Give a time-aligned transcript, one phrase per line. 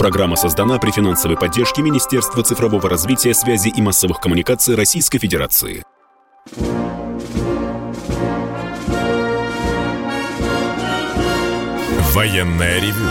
[0.00, 5.84] Программа создана при финансовой поддержке Министерства цифрового развития, связи и массовых коммуникаций Российской Федерации.
[12.14, 13.10] Военная ревю.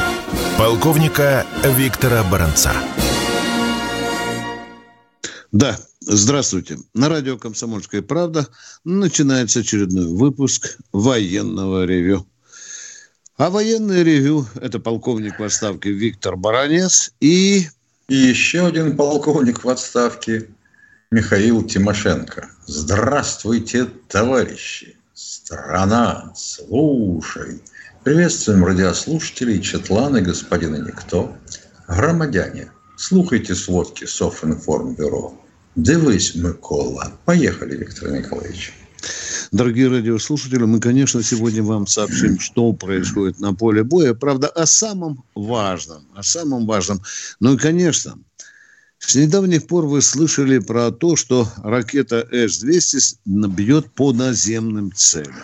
[0.58, 2.73] Полковника Виктора Баранца.
[5.52, 6.80] Да, здравствуйте.
[6.96, 8.48] На радио «Комсомольская правда»
[8.84, 12.26] начинается очередной выпуск военного ревю.
[13.40, 17.68] А военное ревю– это полковник в отставке Виктор Баранец и...
[18.10, 20.50] И еще один полковник в отставке
[21.09, 22.49] Михаил Тимошенко.
[22.66, 24.98] Здравствуйте, товарищи!
[25.13, 27.62] Страна, слушай!
[28.04, 31.34] Приветствуем радиослушателей, четланы, господина Никто.
[31.88, 35.34] Громадяне, слухайте сводки Софинформбюро.
[35.77, 37.13] Дивись, Микола.
[37.24, 38.74] Поехали, Виктор Николаевич.
[39.52, 44.13] Дорогие радиослушатели, мы, конечно, сегодня вам сообщим, что происходит на поле боя.
[44.13, 47.02] Правда, о самом важном, о самом важном.
[47.40, 48.17] Ну и, конечно,
[48.99, 55.35] с недавних пор вы слышали про то, что ракета С-200 бьет по наземным целям.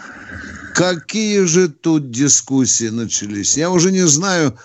[0.73, 3.57] Какие же тут дискуссии начались?
[3.57, 4.57] Я уже не знаю,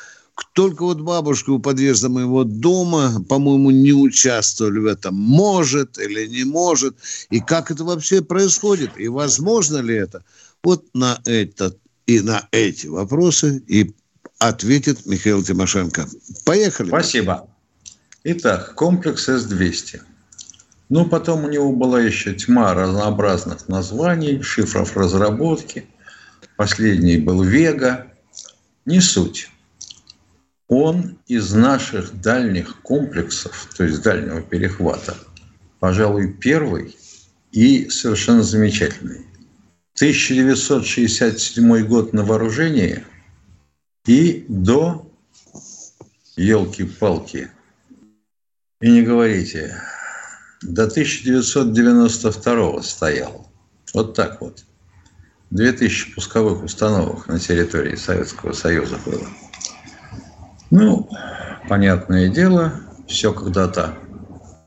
[0.53, 5.15] только вот бабушка у подъезда моего дома, по-моему, не участвовали в этом.
[5.15, 6.97] Может или не может.
[7.31, 8.91] И как это вообще происходит?
[8.97, 10.25] И возможно ли это?
[10.63, 11.75] Вот на это
[12.07, 13.95] и на эти вопросы и
[14.39, 16.09] ответит Михаил Тимошенко.
[16.45, 16.89] Поехали.
[16.89, 17.49] Спасибо.
[18.25, 20.01] Итак, комплекс С-200.
[20.89, 25.87] Ну, потом у него была еще тьма разнообразных названий, шифров разработки.
[26.57, 28.07] Последний был Вега.
[28.85, 29.49] Не суть
[30.71, 35.17] он из наших дальних комплексов, то есть дальнего перехвата,
[35.81, 36.97] пожалуй, первый
[37.51, 39.27] и совершенно замечательный.
[39.97, 43.05] 1967 год на вооружении
[44.07, 45.11] и до
[46.37, 47.51] елки-палки.
[48.81, 49.77] И не говорите,
[50.63, 53.51] до 1992 стоял.
[53.93, 54.65] Вот так вот.
[55.51, 59.27] 2000 пусковых установок на территории Советского Союза было.
[60.71, 61.09] Ну,
[61.69, 63.99] понятное дело, все когда-то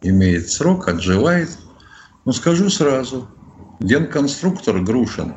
[0.01, 1.49] имеет срок, отживает.
[2.25, 3.29] Но скажу сразу,
[3.79, 5.35] генконструктор Грушин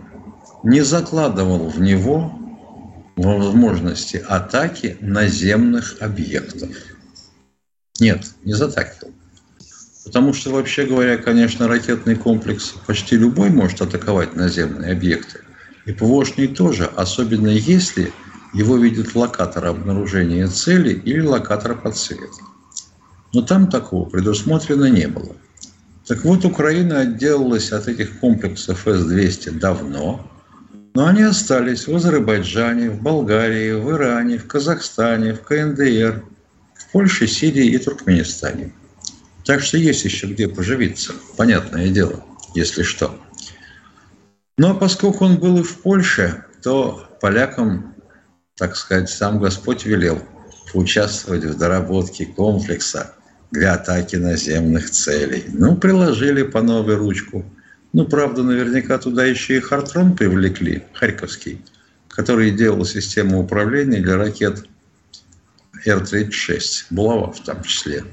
[0.65, 2.33] не закладывал в него
[3.17, 6.71] возможности атаки наземных объектов.
[8.01, 9.13] Нет, не затакивал.
[10.05, 15.41] Потому что, вообще говоря, конечно, ракетный комплекс почти любой может атаковать наземные объекты.
[15.85, 18.13] И ПВОшный тоже, особенно если
[18.57, 22.41] его видит локатор обнаружения цели или локатор по цвету.
[23.35, 25.37] Но там такого предусмотрено не было.
[26.07, 30.27] Так вот, Украина отделалась от этих комплексов С-200 давно,
[30.95, 36.25] но они остались в Азербайджане, в Болгарии, в Иране, в Казахстане, в КНДР,
[36.77, 38.73] в Польше, Сирии и Туркменистане.
[39.45, 42.25] Так что есть еще где поживиться, понятное дело,
[42.55, 43.21] если что.
[44.57, 47.96] Но поскольку он был и в Польше, то полякам
[48.57, 50.21] так сказать, сам Господь велел
[50.73, 53.15] поучаствовать в доработке комплекса
[53.51, 55.45] для атаки наземных целей.
[55.49, 57.45] Ну, приложили по новой ручку.
[57.93, 61.65] Ну, правда, наверняка туда еще и Хартрон привлекли, Харьковский,
[62.09, 64.67] который делал систему управления для ракет
[65.85, 68.05] Р-36, Булава в том числе.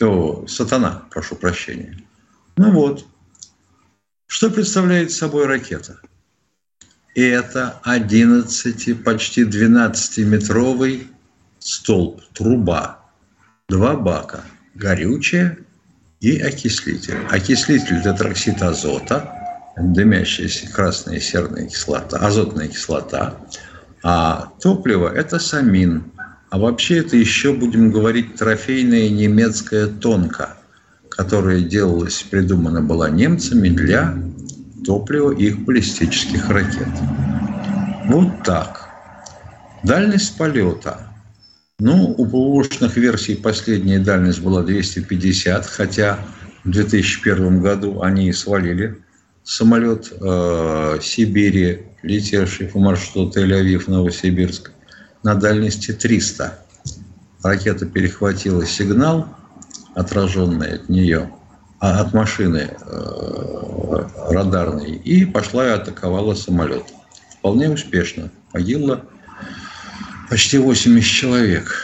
[0.00, 1.98] О, Сатана, прошу прощения.
[2.56, 3.06] Ну вот.
[4.26, 6.00] Что представляет собой ракета?
[7.22, 11.08] Это 11, почти 12-метровый
[11.58, 12.98] столб, труба,
[13.68, 15.58] два бака, горючее
[16.20, 17.18] и окислитель.
[17.30, 19.32] Окислитель тетроксид азота,
[19.76, 23.36] дымящаяся красная и серная кислота, азотная кислота,
[24.02, 26.04] а топливо– это самин.
[26.50, 30.56] А вообще это еще, будем говорить, трофейная немецкая тонка,
[31.10, 34.14] которая делалась, придумана была немцами для
[34.84, 36.88] топлива их баллистических ракет.
[38.06, 38.88] Вот так.
[39.82, 41.08] Дальность полета.
[41.78, 46.18] Ну, у ПВОшных версий последняя дальность была 250, хотя
[46.64, 48.98] в 2001 году они свалили
[49.44, 54.72] самолет э, Сибири, летевший по маршруту Тель-Авив-Новосибирск,
[55.22, 56.58] на дальности 300.
[57.42, 59.28] Ракета перехватила сигнал,
[59.94, 61.30] отраженный от нее,
[61.80, 64.07] а от машины э,
[64.38, 66.84] радарной, и пошла и атаковала самолет.
[67.38, 68.30] Вполне успешно.
[68.52, 69.04] Погибло
[70.28, 71.74] почти 80 человек.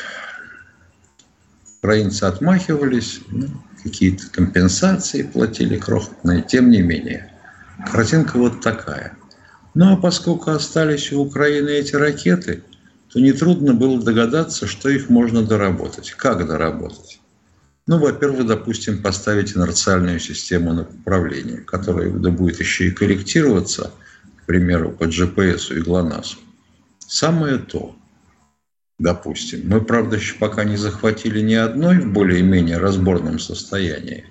[1.78, 3.48] Украинцы отмахивались, ну,
[3.82, 7.30] какие-то компенсации платили крохотные, тем не менее.
[7.92, 9.16] Картинка вот такая.
[9.74, 12.62] Ну а поскольку остались у Украины эти ракеты,
[13.12, 16.12] то нетрудно было догадаться, что их можно доработать.
[16.12, 17.20] Как доработать?
[17.86, 23.92] Ну, во-первых, допустим, поставить инерциальную систему на управление, которая будет еще и корректироваться,
[24.38, 26.38] к примеру, по GPS и ГЛОНАССу.
[27.06, 27.94] Самое то,
[28.98, 29.69] допустим.
[29.69, 34.25] Мы, правда, еще пока не захватили ни одной в более-менее разборном состоянии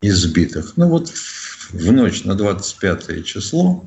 [0.00, 0.72] избитых.
[0.76, 3.84] Ну вот в ночь на 25 число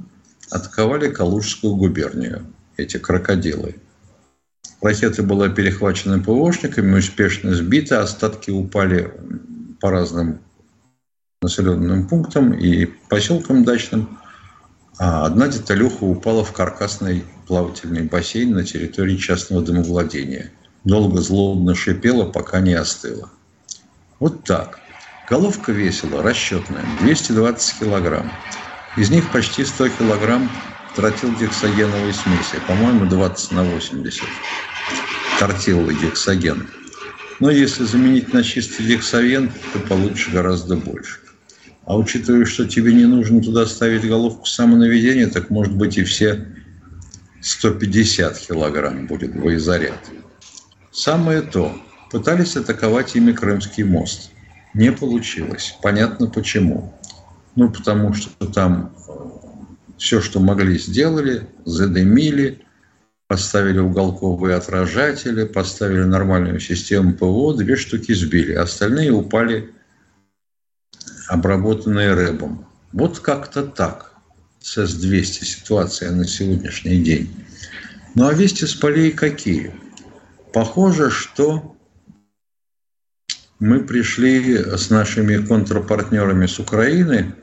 [0.50, 2.46] атаковали Калужскую губернию,
[2.78, 3.76] эти крокодилы.
[4.82, 9.12] Ракета была перехвачена ПВОшниками, успешно сбита, остатки упали
[9.82, 10.40] по разным
[11.42, 14.20] населенным пунктам и поселкам дачным.
[14.98, 20.52] А одна деталюха упала в каркасный плавательный бассейн на территории частного домовладения.
[20.84, 23.30] Долго злобно шипела, пока не остыла.
[24.20, 24.80] Вот так.
[25.30, 28.32] Головка весила, расчетная, 220 килограмм.
[28.96, 30.50] Из них почти 100 килограмм
[30.96, 34.24] тратил гексогеновой смеси, по-моему, 20 на 80.
[35.40, 36.68] Тортиловый гексоген.
[37.40, 41.20] Но если заменить на чистый гексоген, то получишь гораздо больше.
[41.86, 46.48] А учитывая, что тебе не нужно туда ставить головку самонаведения, так может быть и все
[47.42, 50.00] 150 килограмм будет боезаряд.
[50.92, 51.78] Самое то.
[52.10, 54.32] Пытались атаковать ими Крымский мост.
[54.74, 55.78] Не получилось.
[55.82, 56.94] Понятно почему.
[57.56, 59.12] Ну, потому что там э,
[59.98, 62.66] все, что могли, сделали, задымили,
[63.28, 68.54] поставили уголковые отражатели, поставили нормальную систему ПВО, две штуки сбили.
[68.54, 69.74] Остальные упали,
[71.28, 72.68] обработанные рэбом.
[72.92, 74.14] Вот как-то так
[74.60, 77.30] с С-200 ситуация на сегодняшний день.
[78.16, 79.74] Ну а вести с полей какие?
[80.54, 81.76] Похоже, что
[83.60, 87.36] мы пришли с нашими контрпартнерами с Украины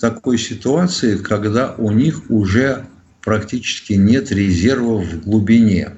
[0.00, 2.86] такой ситуации, когда у них уже
[3.22, 5.90] практически нет резервов в глубине.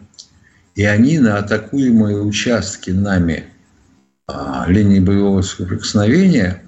[0.75, 3.44] И они на атакуемые участки нами
[4.26, 6.62] а, линии боевого соприкосновения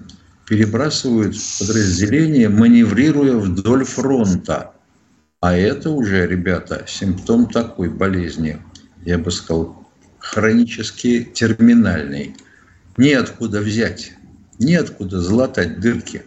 [0.47, 4.71] перебрасывают подразделения, маневрируя вдоль фронта.
[5.39, 8.59] А это уже, ребята, симптом такой болезни,
[9.05, 9.87] я бы сказал,
[10.19, 12.35] хронически терминальный.
[12.97, 14.13] Неоткуда взять,
[14.59, 16.23] неоткуда залатать дырки.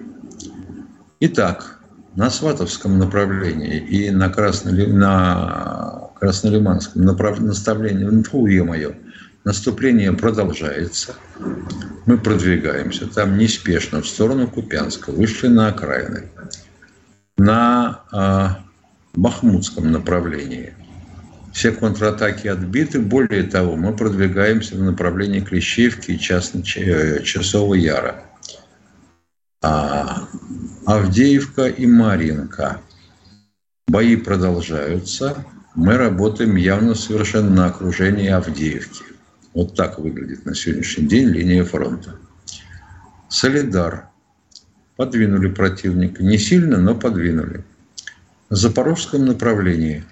[1.20, 1.78] Итак,
[2.14, 4.86] на Сватовском направлении и на, Красноли...
[4.86, 7.40] на Краснолиманском направ...
[7.40, 8.94] наставлении, ну, фу, мое,
[9.44, 11.14] наступление продолжается.
[12.04, 16.28] Мы продвигаемся там неспешно в сторону Купянска, вышли на окраины.
[17.38, 18.58] На а,
[19.14, 20.74] Бахмутском направлении
[21.52, 23.00] все контратаки отбиты.
[23.00, 28.22] Более того, мы продвигаемся в направлении Клещевки и Часового Яра.
[29.62, 30.28] А,
[30.86, 32.80] Авдеевка и Маринка.
[33.88, 35.44] Бои продолжаются.
[35.74, 39.02] Мы работаем явно совершенно на окружении Авдеевки.
[39.52, 42.14] Вот так выглядит на сегодняшний день линия фронта.
[43.28, 44.10] Солидар.
[44.94, 46.22] Подвинули противника.
[46.22, 47.64] Не сильно, но подвинули.
[48.48, 50.04] В запорожском направлении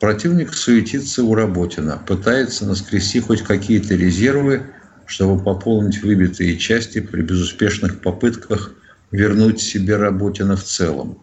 [0.00, 4.66] противник суетится у Работина, пытается наскрести хоть какие-то резервы,
[5.06, 8.72] чтобы пополнить выбитые части при безуспешных попытках
[9.10, 11.18] вернуть себе Работина в целом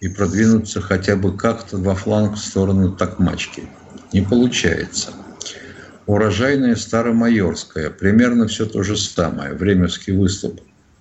[0.00, 3.68] и продвинуться хотя бы как-то во фланг в сторону Токмачки.
[4.12, 5.12] Не получается.
[6.06, 10.60] Урожайная Старомайорская, примерно все то же самое, временский выступ.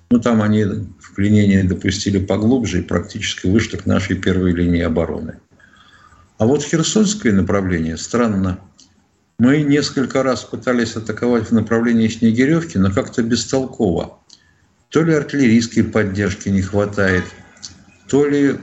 [0.10, 0.66] Ну, там они
[1.00, 5.40] вклинение допустили поглубже и практически вышли к нашей первой линии обороны.
[6.38, 8.60] А вот Херсонское направление странно.
[9.40, 14.20] Мы несколько раз пытались атаковать в направлении Снегиревки, но как-то бестолково.
[14.90, 17.26] То ли артиллерийской поддержки не хватает,
[18.08, 18.58] то ли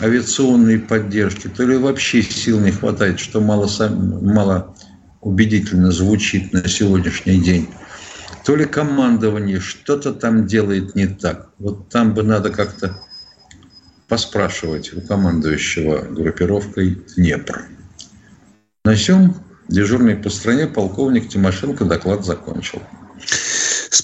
[0.00, 4.76] авиационной поддержки, то ли вообще сил не хватает, что мало, мало
[5.20, 7.68] убедительно звучит на сегодняшний день.
[8.44, 11.50] То ли командование что-то там делает не так.
[11.58, 13.00] Вот там бы надо как-то
[14.06, 17.64] поспрашивать у командующего группировкой Днепр.
[18.84, 19.34] На всем
[19.68, 22.82] дежурный по стране полковник Тимошенко доклад закончил.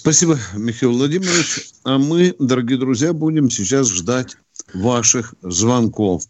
[0.01, 1.75] Спасибо, Михаил Владимирович.
[1.85, 4.39] А мы, дорогие друзья, будем сейчас ждать
[4.73, 6.23] ваших звонков.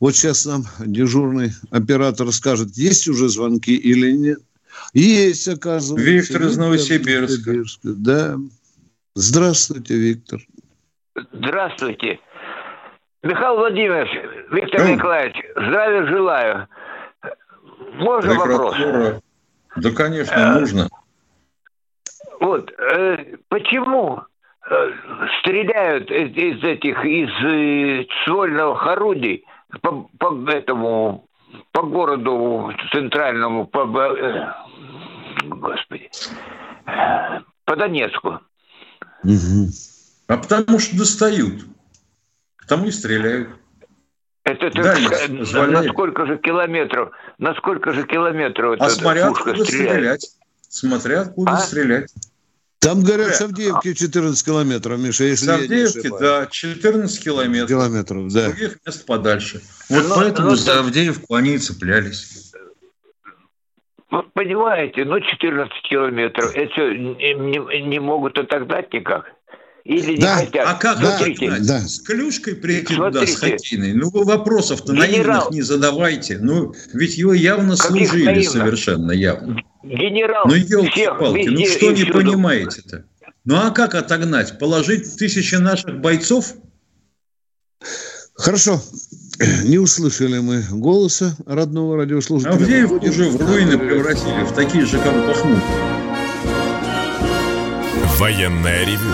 [0.00, 4.38] Вот сейчас нам дежурный оператор скажет, есть уже звонки или нет.
[4.92, 6.10] Есть, оказывается.
[6.10, 7.20] Виктор из Новосибирска.
[7.20, 7.80] Новосибирска.
[7.84, 8.36] Да.
[9.14, 10.40] Здравствуйте, Виктор.
[11.32, 12.20] Здравствуйте.
[13.22, 14.10] Михаил Владимирович,
[14.52, 16.68] Виктор ну, Николаевич, здравия желаю.
[17.94, 18.76] Можно вопрос?
[19.76, 20.90] Да, конечно, э, нужно.
[22.44, 24.20] Вот, э, почему
[24.68, 24.90] э,
[25.40, 29.46] стреляют из этих, из э, ствольных орудий
[29.80, 31.26] по, по этому
[31.72, 34.52] по городу центральному, по, э,
[35.46, 36.10] господи,
[37.64, 38.40] по Донецку.
[39.22, 39.68] Угу.
[40.26, 41.64] А потому что достают.
[42.58, 43.48] Потому и стреляют.
[44.44, 44.96] Это да,
[45.54, 47.10] на, на сколько же километров?
[47.38, 50.20] На сколько же километров а смотря откуда стреляет?
[50.20, 50.26] стрелять.
[50.68, 51.56] Смотря откуда а?
[51.56, 52.12] стрелять.
[52.84, 57.68] Там, говорят, в Савдеевке 14 километров, Миша, если Савдеевке, да, 14 километров.
[57.68, 58.48] Километров, да.
[58.48, 59.62] Других мест подальше.
[59.88, 62.52] Вот но, ну, поэтому но, ну, за Авдеевку они и цеплялись.
[64.10, 69.32] Вот понимаете, ну 14 километров, это не, не, не могут отогнать никак.
[69.84, 70.40] Или да.
[70.40, 70.66] не хотят.
[70.66, 71.50] А как Смотрите.
[71.60, 71.80] Да.
[71.80, 73.92] С клюшкой прийти туда, с хоккейной?
[73.92, 76.38] Ну, вы вопросов-то наивных не задавайте.
[76.38, 78.50] Ну, ведь его явно Каких служили наивных?
[78.50, 79.60] совершенно явно.
[79.82, 83.04] Генерал ну, елки-палки, ну что не понимаете-то?
[83.44, 84.58] Ну, а как отогнать?
[84.58, 86.54] Положить тысячи наших бойцов?
[88.34, 88.80] Хорошо.
[89.64, 92.54] Не услышали мы голоса родного радиослушателя.
[92.54, 95.62] Авдеевку уже в руины превратили, в такие же, как Бахмут.
[98.18, 99.10] Военная ревю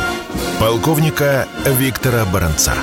[0.61, 1.49] полковника
[1.79, 2.75] Виктора Баранца.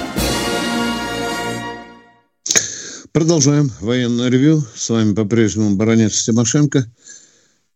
[3.11, 4.63] Продолжаем военное ревю.
[4.75, 6.91] С вами по-прежнему баронец Тимошенко.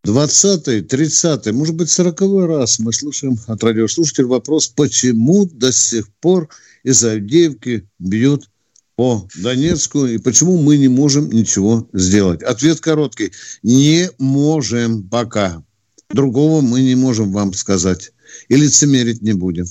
[0.04, 6.50] 20-й, 30-й, может быть, 40 раз мы слышим от радиослушателя вопрос, почему до сих пор
[6.82, 8.50] из Авдеевки бьют
[8.96, 12.42] по Донецку и почему мы не можем ничего сделать.
[12.42, 13.34] Ответ короткий.
[13.62, 15.64] Не можем пока.
[16.10, 18.12] Другого мы не можем вам сказать.
[18.48, 19.68] И лицемерить не будем.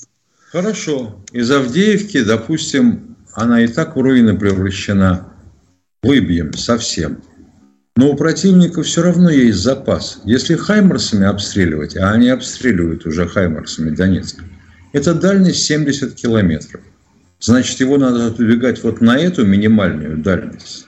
[0.52, 1.24] Хорошо.
[1.32, 5.28] Из Авдеевки, допустим, она и так в руины превращена.
[6.02, 7.22] Выбьем совсем.
[7.94, 10.20] Но у противника все равно есть запас.
[10.24, 14.42] Если хаймарсами обстреливать, а они обстреливают уже хаймарсами Донецк,
[14.92, 16.80] это дальность 70 километров.
[17.38, 20.86] Значит, его надо отодвигать вот на эту минимальную дальность.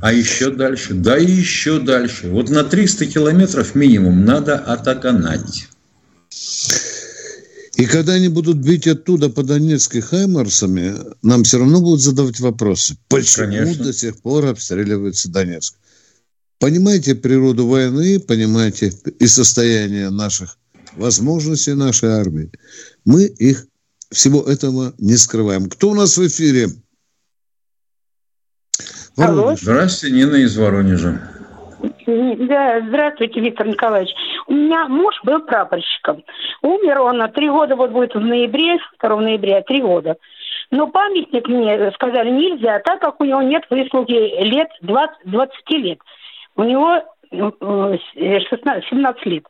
[0.00, 2.28] А еще дальше, да и еще дальше.
[2.28, 5.68] Вот на 300 километров минимум надо отогнать.
[7.74, 12.96] И когда они будут бить оттуда по Донецкой Хаймарсами, нам все равно будут задавать вопросы.
[13.08, 13.84] Почему Конечно.
[13.84, 15.76] до сих пор обстреливается Донецк?
[16.58, 20.58] Понимаете природу войны, понимаете и состояние наших
[20.96, 22.50] возможностей нашей армии.
[23.04, 23.66] Мы их
[24.10, 25.68] всего этого не скрываем.
[25.70, 26.68] Кто у нас в эфире?
[29.16, 31.20] Здравствуйте, Нина из Воронежа.
[32.06, 34.10] Да, здравствуйте, Виктор Николаевич.
[34.50, 36.24] У меня муж был прапорщиком.
[36.60, 40.16] Умер он на три года, вот будет в ноябре, 2 ноября, три года.
[40.72, 45.98] Но памятник мне сказали нельзя, так как у него нет выслуги лет 20, 20 лет.
[46.56, 49.44] У него 16, 17 лет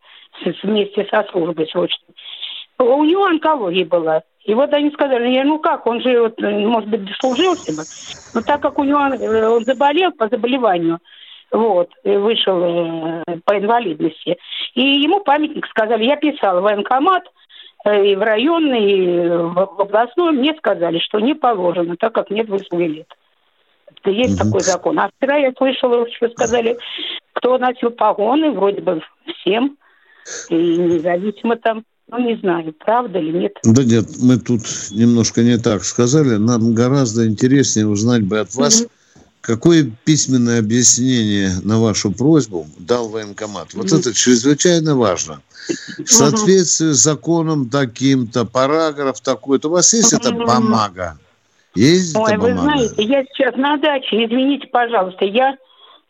[0.63, 2.15] вместе со службой срочной.
[2.79, 4.21] У него онкология была.
[4.45, 7.85] И вот они сказали, ну как, он же, вот, может быть, дослужился бы.
[8.35, 10.99] Но так как у него э, он заболел по заболеванию,
[11.53, 14.39] вот, вышел э, по инвалидности.
[14.75, 17.25] И ему памятник сказали, я писала в военкомат,
[17.85, 22.49] э, и в районный, и в областной, мне сказали, что не положено, так как нет
[22.49, 23.09] выслуги лет.
[24.05, 24.45] Есть угу.
[24.45, 24.99] такой закон.
[24.99, 26.79] А вчера я слышала, что сказали,
[27.33, 29.03] кто носил погоны, вроде бы
[29.41, 29.77] всем,
[30.49, 33.59] и независимо там, ну, не знаю, правда или нет.
[33.65, 36.37] Да нет, мы тут немножко не так сказали.
[36.37, 38.91] Нам гораздо интереснее узнать бы от вас, угу
[39.41, 43.73] Какое письменное объяснение на вашу просьбу дал военкомат?
[43.75, 45.41] Вот это чрезвычайно важно.
[45.99, 51.19] В соответствии с законом таким-то, параграф такой-то, у вас есть эта бумага?
[51.75, 52.55] Есть Ой, эта бумага?
[52.55, 55.57] вы знаете, я сейчас на даче, извините, пожалуйста, я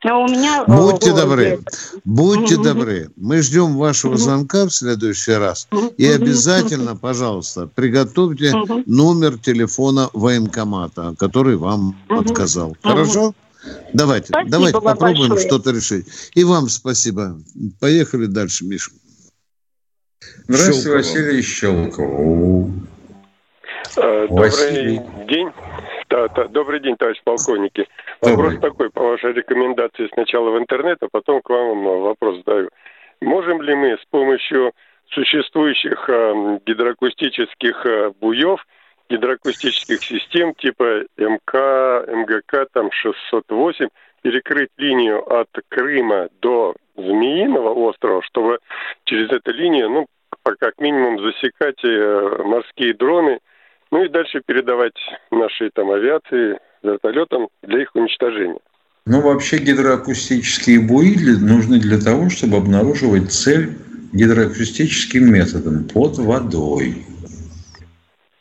[0.03, 0.65] а у меня...
[0.67, 1.61] Будьте добры,
[2.05, 3.11] будьте добры.
[3.17, 5.69] Мы ждем вашего звонка в следующий раз.
[5.97, 8.53] И обязательно, пожалуйста, приготовьте
[8.87, 12.77] номер телефона военкомата, который вам отказал.
[12.83, 13.35] Хорошо?
[13.93, 16.07] Давайте, спасибо давайте попробуем что-то решить.
[16.35, 17.39] И вам спасибо.
[17.79, 18.91] Поехали дальше, Миша.
[20.49, 20.91] Здравствуйте.
[20.91, 22.71] Василий Щелков.
[23.97, 25.01] Э, добрый Василий.
[25.29, 25.49] день.
[26.11, 27.87] Да, да, добрый день, товарищ полковники.
[28.21, 28.37] Добрый.
[28.37, 32.69] Вопрос такой, по вашей рекомендации сначала в интернет, а потом к вам вопрос задаю.
[33.21, 34.73] Можем ли мы с помощью
[35.11, 38.67] существующих э, гидроакустических э, буев,
[39.09, 43.89] гидроакустических систем типа МК, МГК там 608
[44.23, 48.59] перекрыть линию от Крыма до Змеиного острова, чтобы
[49.05, 50.07] через эту линию, ну,
[50.59, 53.39] как минимум засекать э, морские дроны–
[53.91, 54.97] ну и дальше передавать
[55.31, 58.59] нашей там авиации, вертолетам для их уничтожения.
[59.07, 63.77] Ну, вообще гидроакустические буи нужны для того, чтобы обнаруживать цель
[64.13, 67.05] гидроакустическим методом под водой.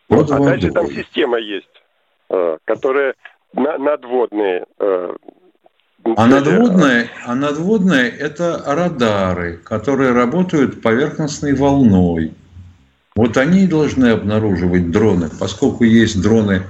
[0.08, 0.52] Под ну, а водой.
[0.52, 1.68] дальше там система есть,
[2.30, 3.16] э, которая
[3.54, 5.16] надводные, э,
[6.16, 12.34] А надводная, а надводная– это радары, которые работают поверхностной волной.
[13.20, 16.64] Вот они должны обнаруживать дроны, поскольку есть дроны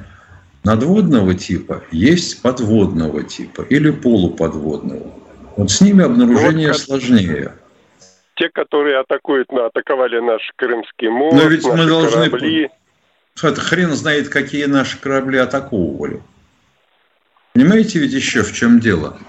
[0.63, 5.13] надводного типа, есть подводного типа или полуподводного.
[5.55, 7.53] Вот с ними обнаружение вот сложнее.
[8.33, 12.31] Те, которые атакуют, на, атаковали наш Крымский мост, Но ведь мы должны...
[12.31, 12.71] корабли.
[13.35, 16.23] Хрен знает, какие наши корабли атаковывали.
[17.53, 19.19] Понимаете ведь еще в чем дело?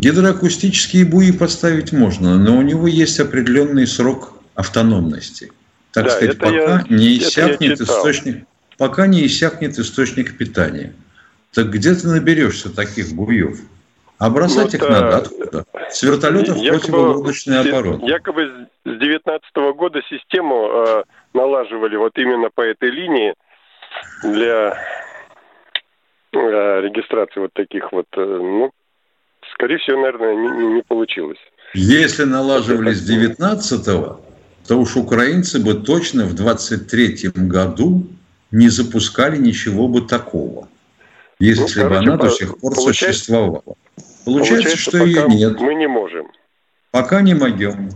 [0.00, 5.52] Гидроакустические буи поставить можно, но у него есть определенный срок автономности.
[5.96, 10.92] Так да, сказать, пока я, не иссякнет источник, пока не иссякнет источник питания.
[11.54, 13.60] Так где ты наберешься таких буев?
[14.18, 15.64] А бросать ну, их надо откуда?
[15.88, 18.04] С вертолетов якобы, противолодочной обороны.
[18.04, 18.46] Якобы
[18.84, 23.32] с 2019 года систему э, налаживали вот именно по этой линии
[24.22, 24.78] для
[26.34, 28.70] э, регистрации вот таких вот, э, ну,
[29.54, 31.40] скорее всего, наверное, не, не получилось.
[31.72, 34.20] Если налаживали с 19-го,
[34.66, 38.04] то уж украинцы бы точно в 23-м году
[38.50, 40.68] не запускали ничего бы такого,
[41.38, 43.62] если ну, короче, бы она до сих пор существовала.
[44.24, 45.60] Получается, получается что ее нет.
[45.60, 46.26] Мы не можем.
[46.90, 47.90] Пока не могем.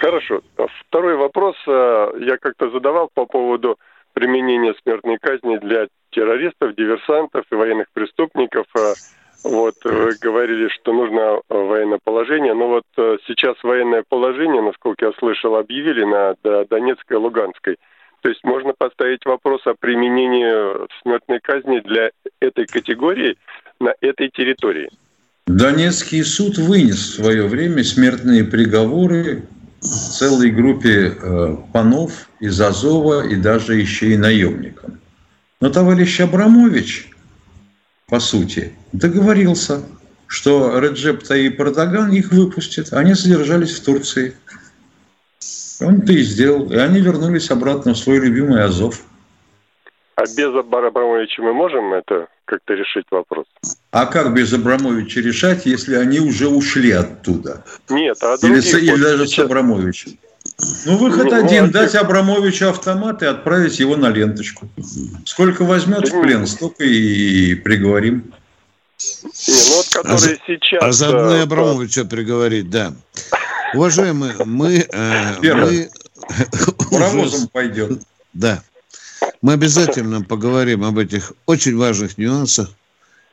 [0.00, 0.40] Хорошо.
[0.86, 3.78] Второй вопрос э, я как-то задавал по поводу
[4.12, 8.66] применения смертной казни для террористов, диверсантов и военных преступников.
[9.44, 15.06] Э, вот вы говорили, что нужно военное положение, но вот э, сейчас военное положение, насколько
[15.06, 16.34] я слышал, объявили на
[16.64, 17.76] Донецкой и Луганской.
[18.22, 22.10] То есть можно поставить вопрос о применении смертной казни для
[22.40, 23.36] этой категории
[23.80, 24.88] на этой территории.
[25.46, 29.42] Донецкий суд вынес в свое время смертные приговоры
[29.84, 35.00] целой группе э, панов из Азова и даже еще и наемникам.
[35.60, 37.10] Но товарищ Абрамович,
[38.08, 39.82] по сути, договорился,
[40.26, 42.92] что Реджеп Таип Эрдоган их выпустит.
[42.92, 44.36] Они содержались в Турции.
[45.80, 46.70] Он это и сделал.
[46.70, 49.02] И они вернулись обратно в свой любимый Азов.
[50.16, 53.46] А без Абрамовича мы можем это как-то решить вопрос?
[53.90, 57.64] А как без Абрамовича решать, если они уже ушли оттуда?
[57.90, 59.46] Нет, а или, с, или даже сейчас...
[59.46, 60.18] с Абрамовичем?
[60.86, 61.70] Ну, выход ну, один.
[61.70, 64.68] Дать Абрамовичу автомат и отправить его на ленточку.
[65.24, 68.32] Сколько возьмет в плен, столько и приговорим.
[69.48, 70.82] Не, ну вот, которые а, сейчас...
[70.82, 72.94] А заодно и Абрамовича приговорить, да.
[73.74, 74.86] Уважаемые, мы...
[74.92, 75.34] Э.
[75.42, 75.90] Мы...
[76.90, 78.00] Паровозом пойдет.
[78.32, 78.62] Да.
[79.42, 82.70] Мы обязательно поговорим об этих очень важных нюансах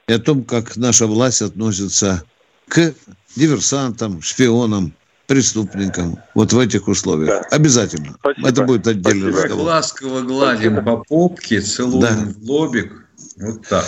[0.07, 2.23] и о том, как наша власть относится
[2.67, 2.93] к
[3.35, 4.93] диверсантам, шпионам,
[5.31, 7.29] преступникам вот в этих условиях.
[7.29, 7.55] Да.
[7.55, 8.15] Обязательно.
[8.19, 8.47] Спасибо.
[8.49, 9.43] Это будет отдельный Спасибо.
[9.43, 9.65] разговор.
[9.65, 10.97] Ласково гладим Спасибо.
[10.97, 12.33] по попке, целуем да.
[12.37, 13.07] в лобик.
[13.37, 13.85] Вот так.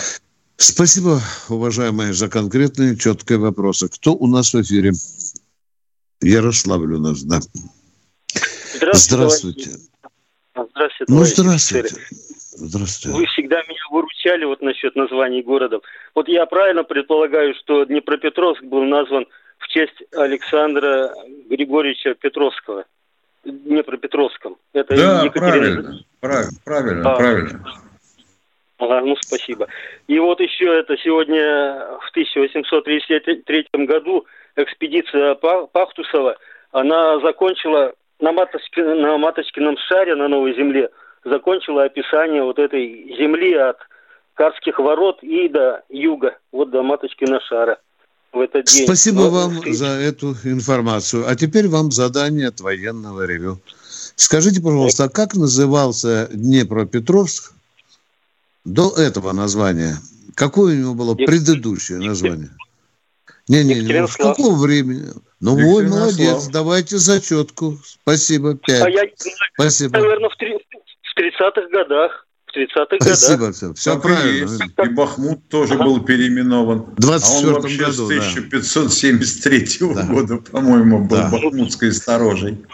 [0.56, 3.88] Спасибо, уважаемые, за конкретные, четкие вопросы.
[3.88, 4.92] Кто у нас в эфире?
[6.22, 7.40] Ярославль у нас, да.
[8.74, 9.14] Здравствуйте.
[9.14, 9.70] Здравствуйте.
[11.08, 11.94] Ну, здравствуйте.
[12.56, 13.18] Здравствуйте.
[13.18, 15.82] Вы всегда меня выручали вот насчет названий городов.
[16.14, 19.26] Вот я правильно предполагаю, что Днепропетровск был назван
[19.74, 21.12] честь Александра
[21.50, 22.84] Григорьевича Петровского.
[23.44, 24.56] Днепропетровском.
[24.72, 26.00] Это да, Екатерина...
[26.20, 27.64] правильно, правильно, а, правильно.
[28.78, 29.66] Ага, ну спасибо.
[30.06, 34.24] И вот еще это сегодня в 1833 году
[34.56, 36.36] экспедиция Пахтусова,
[36.72, 40.88] она закончила на, Маточки, на Маточкином шаре на Новой Земле,
[41.24, 43.78] закончила описание вот этой земли от
[44.34, 47.78] Карских ворот и до юга, вот до Маточкина шара
[48.34, 48.84] в этот день.
[48.84, 49.76] Спасибо Но, вам встреч.
[49.76, 51.28] за эту информацию.
[51.28, 53.60] А теперь вам задание от военного ревю.
[54.16, 57.52] Скажите, пожалуйста, а как назывался Днепропетровск
[58.64, 59.96] до этого названия?
[60.34, 62.50] Какое у него было предыдущее название?
[63.48, 65.12] Не-не-не, в каком времени?
[65.40, 67.78] Ну вот, молодец, давайте зачетку.
[67.84, 68.82] Спасибо, пять.
[68.82, 69.02] А я,
[69.54, 69.98] Спасибо.
[69.98, 70.36] Наверное, в
[71.18, 72.26] 30-х годах.
[72.54, 73.56] В 30-х Спасибо, годах.
[73.56, 74.50] все, все правильно.
[74.50, 74.62] Есть.
[74.84, 75.84] И Бахмут тоже ага.
[75.84, 76.82] был переименован.
[76.82, 80.02] В 24 а он вообще году, с 1573 да.
[80.04, 81.28] года, по-моему, был да.
[81.30, 82.64] Бахмутской сторожей.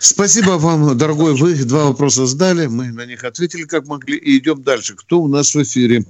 [0.00, 1.34] Спасибо вам, дорогой.
[1.34, 4.16] Вы два вопроса сдали, мы на них ответили как могли.
[4.16, 4.96] И идем дальше.
[4.96, 6.02] Кто у нас в эфире?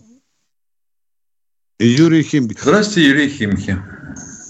[1.78, 2.56] Юрий Химки.
[2.61, 3.76] Здравствуйте, Юрий Химки.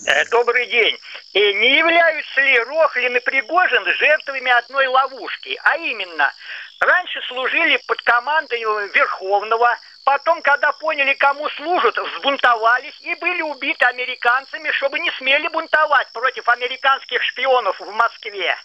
[0.07, 0.97] Э, добрый день.
[1.33, 5.59] И не являются ли Рохлин и Пригожин жертвами одной ловушки?
[5.65, 6.33] А именно,
[6.81, 8.61] раньше служили под командой
[8.95, 9.69] Верховного,
[10.05, 16.49] потом, когда поняли, кому служат, взбунтовались и были убиты американцами, чтобы не смели бунтовать против
[16.49, 18.57] американских шпионов в Москве.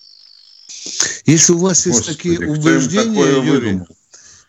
[1.25, 3.80] Если у вас есть Господи, такие убеждения, Юрий,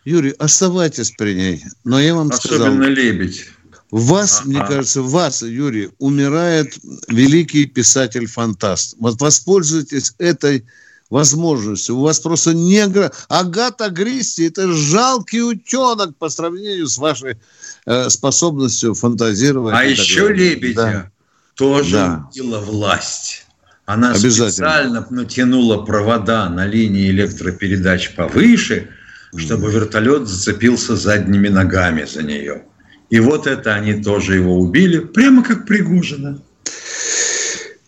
[0.05, 1.63] Юрий, оставайтесь при ней.
[1.83, 2.89] Но я вам Особенно сказал...
[2.89, 3.49] лебедь.
[3.89, 4.49] В вас, ага.
[4.49, 6.77] мне кажется, в вас, Юрий, умирает
[7.07, 8.95] великий писатель-фантаст.
[8.99, 10.65] Вот воспользуйтесь этой
[11.09, 11.97] возможностью.
[11.97, 12.85] У вас просто не...
[13.29, 17.37] Агата Гристи– это жалкий утенок по сравнению с вашей
[17.85, 19.75] э, способностью фантазировать.
[19.75, 21.11] А еще Лебедя да.
[21.55, 22.29] тоже да.
[22.31, 23.45] убила власть.
[23.85, 28.89] Она специально натянула провода на линии электропередач повыше,
[29.35, 32.63] чтобы вертолет зацепился задними ногами за нее.
[33.09, 36.41] И вот это они тоже его убили, прямо как Пригожина.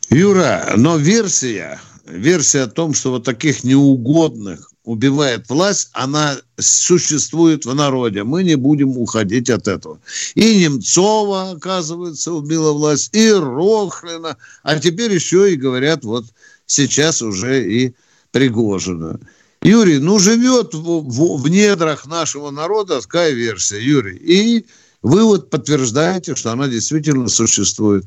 [0.09, 1.79] Юра, но версия,
[2.09, 8.23] версия о том, что вот таких неугодных убивает власть, она существует в народе.
[8.23, 9.99] Мы не будем уходить от этого.
[10.35, 16.25] И Немцова, оказывается, убила власть, и Рохлина, а теперь еще и говорят, вот
[16.65, 17.93] сейчас уже и
[18.31, 19.19] Пригожина.
[19.61, 24.17] Юрий, ну живет в, в, в недрах нашего народа такая версия, Юрий.
[24.17, 24.65] И
[25.01, 28.05] вы вот подтверждаете, что она действительно существует.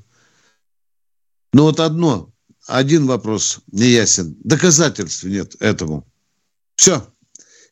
[1.53, 2.32] Но вот одно,
[2.67, 4.37] один вопрос не ясен.
[4.45, 6.07] Доказательств нет этому.
[6.77, 7.07] Все.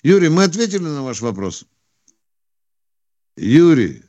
[0.03, 1.64] Юрий, мы ответили на ваш вопрос.
[3.37, 4.03] Юрий,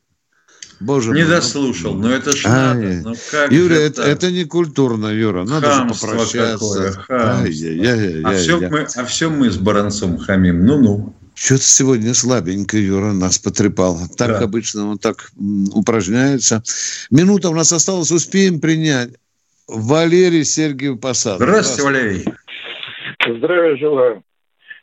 [0.82, 3.02] Боже не мой, ну, дослушал, но это ж а, надо.
[3.04, 5.44] Ну, как Юра, это, это не культурно, Юра.
[5.46, 6.92] Надо Хамство же попрощаться.
[6.94, 10.66] Какое, ай, я, я, я, а, все Мы, а все мы с Баранцом хамим.
[10.66, 11.16] Ну-ну.
[11.36, 14.00] Что-то сегодня слабенько Юра нас потрепал.
[14.18, 14.40] Так да.
[14.40, 15.32] обычно он так
[15.72, 16.64] упражняется.
[17.12, 19.12] Минута у нас осталось, успеем принять.
[19.72, 21.38] Валерий Сергеев Посад.
[21.38, 22.26] Здравствуйте, Валерий.
[23.26, 24.24] Здравия желаю.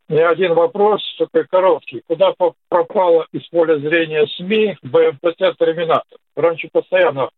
[0.09, 2.03] Не один вопрос, такой короткий.
[2.07, 2.33] Куда
[2.71, 6.19] пропало из поля зрения СМИ БМПТ «Терминатор»?
[6.35, 7.29] Раньше постоянно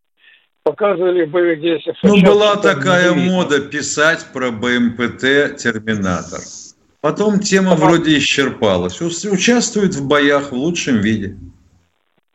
[0.63, 1.97] показывали в боевых действиях.
[2.03, 6.39] Ну, была такая мода писать про БМПТ «Терминатор».
[7.01, 9.01] Потом тема вроде исчерпалась.
[9.01, 11.35] Участвует в боях в лучшем виде.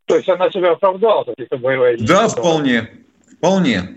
[0.04, 2.90] То есть она себя оправдала, какие-то боевые Да, вполне.
[3.38, 3.96] Вполне.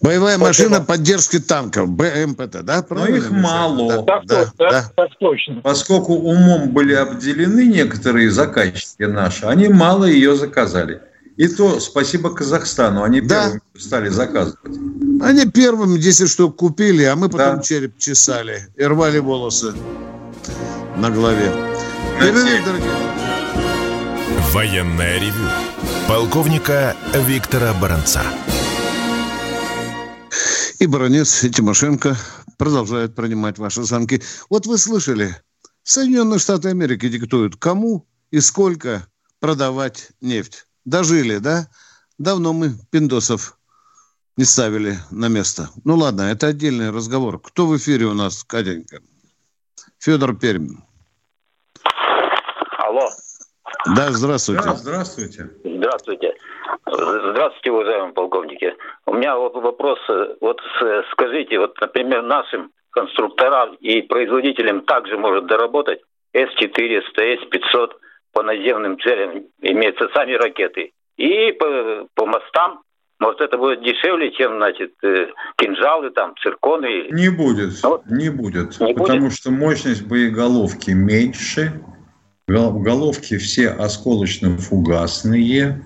[0.00, 0.68] Боевая Спасибо.
[0.68, 2.84] машина поддержки танков, БМПТ, да?
[2.90, 4.02] Но их мало.
[4.02, 4.92] Да, да, да, да.
[4.96, 5.60] Так точно.
[5.62, 11.00] Поскольку умом были обделены некоторые заказчики наши, они мало ее заказали.
[11.36, 13.44] И то спасибо Казахстану, они да.
[13.44, 14.58] первыми стали заказывать.
[15.20, 17.62] Они первыми 10 штук купили, а мы потом да.
[17.62, 19.74] череп чесали и рвали волосы
[20.96, 21.52] на голове.
[22.18, 22.62] Дорогие.
[24.52, 25.50] Военная ревю.
[26.08, 28.22] Полковника Виктора Баранца.
[30.78, 32.16] И баронец и Тимошенко
[32.58, 34.22] продолжают принимать ваши звонки.
[34.50, 35.34] Вот вы слышали,
[35.82, 39.06] Соединенные Штаты Америки диктуют, кому и сколько
[39.40, 41.68] продавать нефть дожили, да?
[42.18, 43.58] Давно мы пиндосов
[44.36, 45.70] не ставили на место.
[45.84, 47.40] Ну ладно, это отдельный разговор.
[47.40, 49.00] Кто в эфире у нас, Катенька?
[49.98, 50.76] Федор Пермь.
[52.78, 53.08] Алло.
[53.94, 54.62] Да, здравствуйте.
[54.62, 55.50] Да, здравствуйте.
[55.64, 56.34] Здравствуйте.
[56.86, 58.74] Здравствуйте, уважаемые полковники.
[59.06, 59.98] У меня вот вопрос.
[60.40, 60.60] Вот
[61.12, 66.00] скажите, вот, например, нашим конструкторам и производителям также может доработать
[66.32, 67.92] С-400, С-500
[68.32, 70.92] по наземным целям, имеются сами ракеты.
[71.16, 72.82] И по, по мостам,
[73.18, 77.08] может, это будет дешевле, чем, значит, э, кинжалы, там, цирконы.
[77.10, 79.32] Не будет, ну, не будет, не потому будет?
[79.32, 81.82] что мощность боеголовки меньше,
[82.46, 85.80] головки все осколочно-фугасные.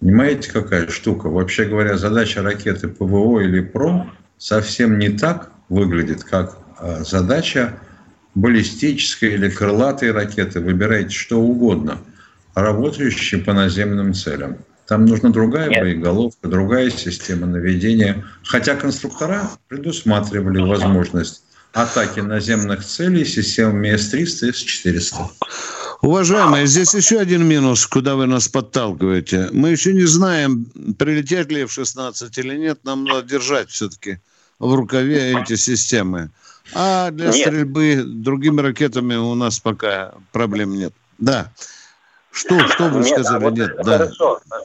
[0.00, 1.28] Понимаете, какая штука?
[1.28, 7.78] Вообще говоря, задача ракеты ПВО или ПРО совсем не так выглядит, как а, задача
[8.34, 11.98] баллистической или крылатой ракеты, выбирайте что угодно,
[12.54, 14.58] работающие по наземным целям.
[14.86, 15.82] Там нужна другая Нет.
[15.82, 18.24] боеголовка, другая система наведения.
[18.42, 25.16] Хотя конструктора предусматривали возможность атаки наземных целей системами С-300 и С-400.
[26.02, 29.48] Уважаемые, здесь еще один минус, куда вы нас подталкиваете.
[29.52, 30.64] Мы еще не знаем,
[30.98, 32.78] прилетят ли F-16 или нет.
[32.84, 34.18] Нам надо держать все-таки
[34.58, 36.30] в рукаве эти системы.
[36.74, 37.34] А для нет.
[37.34, 40.94] стрельбы другими ракетами у нас пока проблем нет.
[41.18, 41.52] Да.
[42.30, 43.44] Что, что вы нет, сказали?
[43.44, 44.40] А вот нет, хорошо.
[44.48, 44.56] да.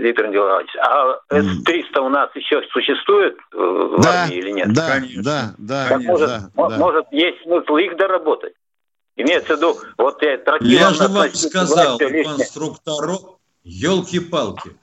[0.00, 4.72] Виктор Николаевич, а С-300 у нас еще существует в да, армии или нет?
[4.72, 5.22] Да, конечно.
[5.22, 5.88] да, да.
[5.88, 6.76] Так, может, да, да.
[6.78, 8.52] может, есть смысл их доработать?
[9.16, 14.76] Имеется в виду, вот я Я же вам сказал, конструктору, елки-палки.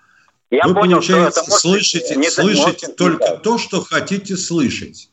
[0.50, 5.10] Я Вы, понял, получается, что это слышите, не слышите только то, что хотите слышать.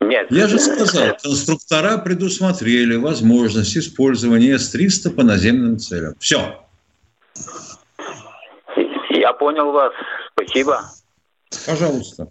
[0.00, 0.28] Нет.
[0.30, 6.14] Я же сказал, конструктора предусмотрели возможность использования С-300 по наземным целям.
[6.18, 6.64] Все.
[9.10, 9.92] Я понял вас.
[10.32, 10.82] Спасибо.
[11.66, 12.28] Пожалуйста.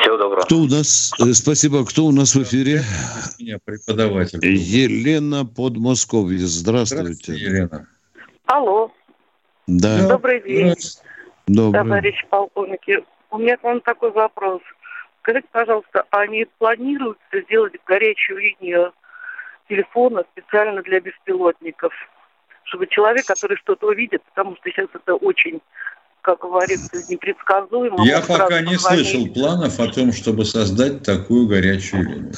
[0.00, 0.42] Всего доброго.
[0.42, 1.12] Кто у нас?
[1.20, 1.84] Э, спасибо.
[1.84, 2.82] Кто у нас в эфире?
[3.38, 4.44] Меня преподаватель.
[4.44, 6.38] Елена Подмосковье.
[6.38, 7.14] Здравствуйте.
[7.14, 7.86] Здравствуйте, Елена.
[8.46, 8.90] Алло.
[9.66, 10.08] Да.
[10.08, 10.74] Добрый день,
[11.46, 11.82] Добрый.
[11.82, 13.04] товарищ полковники.
[13.30, 14.60] У меня к вам такой вопрос.
[15.20, 18.92] Скажите, пожалуйста, а не планируется сделать горячую линию
[19.68, 21.92] телефона специально для беспилотников?
[22.64, 25.60] Чтобы человек, который что-то увидит, потому что сейчас это очень,
[26.22, 28.04] как говорится, непредсказуемо.
[28.06, 29.06] Я он пока не позвонит.
[29.06, 32.32] слышал планов о том, чтобы создать такую горячую линию.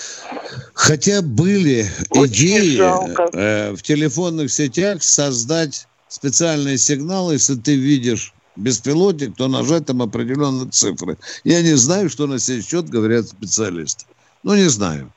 [0.73, 3.29] Хотя были Очень идеи жалко.
[3.33, 10.71] э, в телефонных сетях создать специальные сигналы, если ты видишь беспилотник, то нажать там определенные
[10.71, 11.19] цифры.
[11.45, 14.07] Я не знаю, что на сей счет говорят специалисты.
[14.43, 15.13] Ну, не знаю.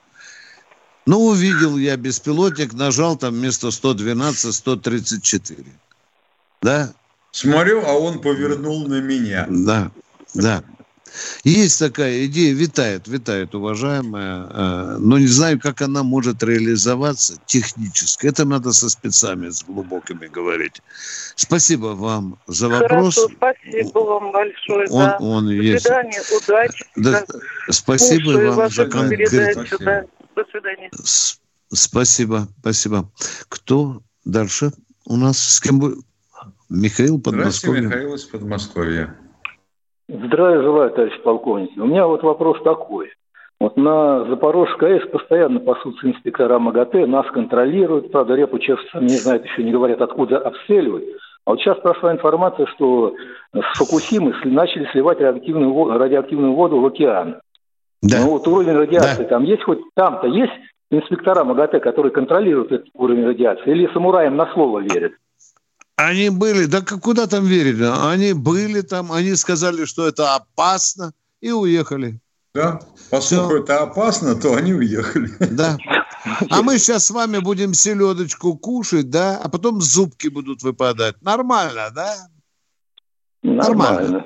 [1.06, 5.64] Ну, увидел я беспилотник, нажал там вместо 112 134.
[6.62, 6.94] Да?
[7.42, 9.46] Смотрю, а он повернул на меня.
[9.50, 9.92] Да,
[10.34, 10.64] да.
[11.44, 18.28] Есть такая идея, витает, витает, уважаемая, э, но не знаю, как она может реализоваться технически.
[18.28, 20.82] Это надо со спецами, с глубокими говорить.
[21.36, 23.16] Спасибо вам за вопрос.
[23.16, 24.88] Хорошо, спасибо вам большое.
[24.90, 25.18] Он- да.
[25.20, 25.84] он До есть.
[25.86, 26.86] свидания, удачи.
[26.96, 27.26] Да, Да.
[27.70, 29.78] спасибо Слушаю вам за конкрет- передачу.
[29.80, 30.04] Да.
[30.36, 30.90] До свидания.
[31.04, 31.40] С-
[31.74, 33.12] Спасибо, спасибо.
[33.50, 34.72] Кто дальше
[35.06, 35.38] у нас?
[35.38, 35.98] С кем вы?
[36.70, 37.82] Михаил Здравствуйте, Подмосковье.
[37.82, 39.16] Михаил из Подмосковья.
[40.10, 41.72] Здравия желаю, товарищ полковник.
[41.78, 43.10] У меня вот вопрос такой.
[43.60, 49.46] Вот на Запорожской АЭС постоянно пасутся инспектора МАГАТЭ, нас контролируют, правда, репу честно не знают,
[49.46, 51.06] еще не говорят, откуда обстреливают.
[51.46, 53.16] А вот сейчас прошла информация, что
[53.54, 57.38] с Фукусимы начали сливать радиоактивную, во- радиоактивную воду в океан.
[58.04, 58.20] Да.
[58.20, 60.54] Ну вот уровень радиации там есть хоть там-то есть
[60.92, 65.14] инспектора МАГАТЭ, которые контролируют этот уровень радиации, или самураям на слово верят?
[65.98, 67.82] Они были, да как- куда там верить?
[67.82, 72.20] Они были там, они сказали, что это опасно, и уехали.
[72.54, 72.80] Да,
[73.10, 75.32] поскольку это опасно, то они уехали.
[75.40, 75.78] Да.
[76.50, 81.16] А мы сейчас с вами будем селедочку кушать, да, а потом зубки будут выпадать.
[81.22, 82.16] Нормально, да?
[83.44, 84.26] Нормально.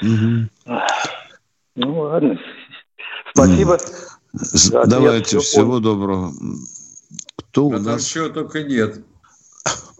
[0.00, 0.50] Мгм.
[1.76, 2.38] Ну ладно.
[3.32, 3.78] Спасибо.
[4.86, 6.32] Давайте, всего доброго.
[7.36, 8.04] Кто у нас?
[8.04, 9.04] чего только нет.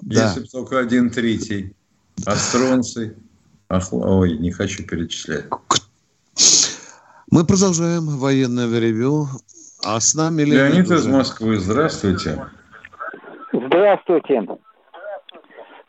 [0.05, 0.25] Да.
[0.25, 1.75] Если бы только один третий.
[2.27, 3.17] Астронцы.
[3.69, 5.47] Ах, ой, не хочу перечислять.
[7.31, 9.27] Мы продолжаем военное ревю.
[9.85, 11.11] А с нами Леонид из уже?
[11.11, 12.47] Москвы, здравствуйте.
[13.53, 14.47] Здравствуйте.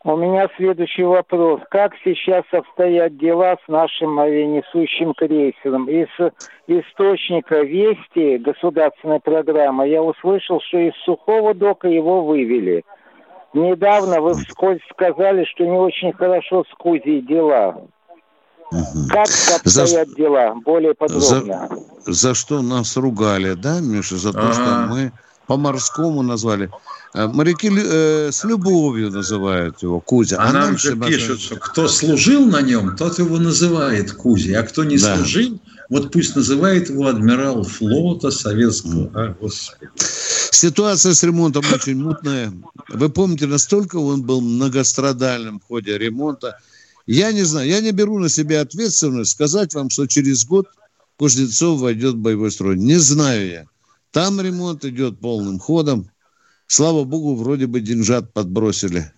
[0.04, 1.60] У меня следующий вопрос.
[1.70, 5.88] Как сейчас обстоят дела с нашим авианесущим крейсером?
[5.88, 6.08] Из
[6.66, 12.84] источника Вести, государственной программы, я услышал, что из сухого дока его вывели.
[13.56, 17.80] Недавно вы вскользь сказали, что не очень хорошо с Кузей дела.
[19.08, 20.54] Как обстоят дела?
[20.62, 21.68] Более подробно.
[22.04, 24.18] За, за что нас ругали, да, Миша?
[24.18, 24.86] За то, что Ага.
[24.90, 25.12] мы
[25.46, 26.70] по-морскому назвали.
[27.14, 30.36] Э, Моряки э, с любовью называют его Кузя.
[30.38, 34.64] А нам все же пишут, что кто служил на нем, тот его называет Кузи, а
[34.64, 35.16] кто не Да.
[35.16, 39.10] служил, вот пусть называет его адмирал флота советского.
[39.14, 39.88] А, господи.
[40.50, 42.52] Ситуация с ремонтом очень мутная.
[42.88, 46.58] Вы помните, настолько он был многострадальным в ходе ремонта.
[47.06, 50.66] Я не знаю, я не беру на себя ответственность сказать вам, что через год
[51.18, 52.76] Кузнецов войдет в боевой строй.
[52.76, 53.66] Не знаю я.
[54.10, 56.10] Там ремонт идет полным ходом.
[56.66, 59.12] Слава богу, вроде бы деньжат подбросили.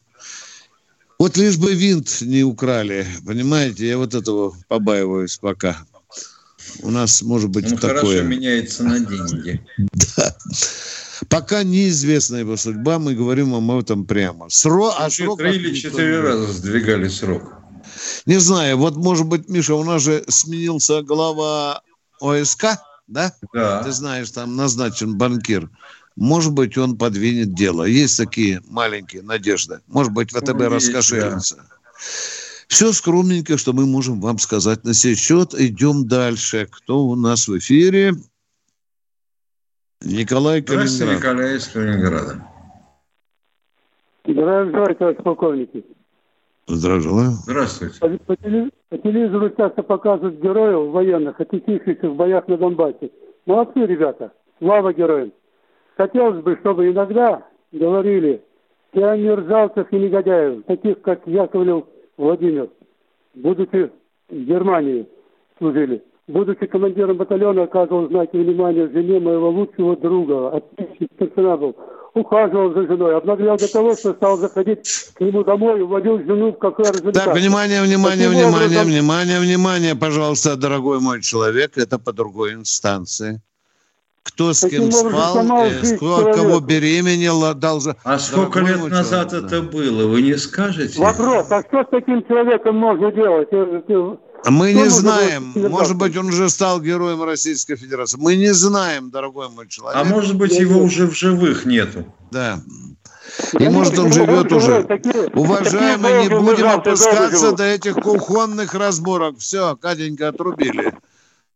[1.19, 5.85] Вот лишь бы винт не украли, понимаете, я вот этого побаиваюсь пока.
[6.83, 8.01] У нас может быть Он такое.
[8.01, 9.61] хорошо меняется на деньги.
[10.17, 10.37] Да.
[11.29, 14.49] Пока неизвестна его судьба, мы говорим об этом прямо.
[14.49, 14.95] Сро...
[14.97, 17.55] А сроков три или четыре раза сдвигали срок.
[18.27, 21.83] Не знаю, вот может быть, Миша, у нас же сменился глава
[22.21, 22.79] ОСК,
[23.09, 23.35] да?
[23.53, 23.83] Да.
[23.83, 25.69] Ты знаешь, там назначен банкир.
[26.17, 27.85] Может быть, он подвинет дело.
[27.85, 29.81] Есть такие маленькие надежды.
[29.87, 31.65] Может быть, ВТБ Ну, раскошелится.
[32.69, 35.55] Все скромненько, что мы можем вам сказать на сей счет.
[35.55, 36.69] Идем дальше.
[36.71, 38.13] Кто у нас в эфире?
[40.03, 41.35] Николай Здравствуйте, Калининград.
[41.35, 42.45] Николай из Калининграда.
[44.25, 45.87] Здравствуйте, товарищ полковники.
[46.67, 47.31] Здравствуйте.
[47.45, 47.99] Здравствуйте.
[48.01, 53.11] По, по теле- по телевизору часто показывают героев военных, отечившихся в боях на Донбассе.
[53.47, 54.33] Молодцы, ребята.
[54.59, 55.33] Слава героям.
[55.97, 58.43] Хотелось бы, чтобы иногда говорили
[58.93, 61.87] о мерзавцев и негодяев, таких как Яковлев
[62.19, 62.69] Владимир,
[63.35, 63.91] будучи
[64.29, 65.07] в Германии
[65.57, 66.03] служили.
[66.27, 71.75] Будучи командиром батальона, оказывал знаки внимания жене моего лучшего друга, отличный старшина был.
[72.13, 74.81] Ухаживал за женой, обнаглел до того, что стал заходить
[75.15, 79.41] к нему домой и уводил жену в кафе Так, внимание, внимание, Таким внимание, образом- внимание,
[79.41, 83.41] внимание, пожалуйста, дорогой мой человек, это по другой инстанции.
[84.29, 87.97] Кто с кем спал, э, кого беременел, дал за...
[88.05, 89.39] А сколько лет человек, назад да.
[89.39, 91.01] это было, вы не скажете?
[91.01, 93.49] Вопрос, а что с таким человеком можно делать?
[93.51, 95.53] Мы что не знаем.
[95.57, 98.19] Может быть, он уже стал героем Российской Федерации.
[98.21, 100.01] Мы не знаем, дорогой мой человек.
[100.01, 102.05] А может быть, его уже в живых нету.
[102.31, 102.61] Да.
[103.59, 104.87] И может он живет уже.
[105.35, 109.39] Уважаемые, не будем опускаться до этих кухонных разборок.
[109.39, 110.95] Все, Катенька, отрубили.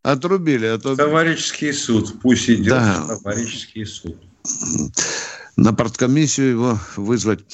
[0.03, 0.65] Отрубили.
[0.65, 0.95] А то...
[0.95, 2.21] Товарищеский суд.
[2.21, 3.07] Пусть идет да.
[3.07, 4.17] товарищеский суд.
[5.55, 7.45] На парткомиссию его вызвать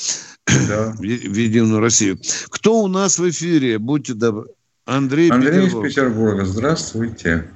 [0.68, 0.94] да.
[0.98, 2.18] в Единую Россию.
[2.50, 3.78] Кто у нас в эфире?
[3.78, 4.48] Будьте добры.
[4.86, 5.86] Андрей, Андрей Петербург.
[5.86, 6.46] из Петербурга.
[6.46, 7.52] Здравствуйте.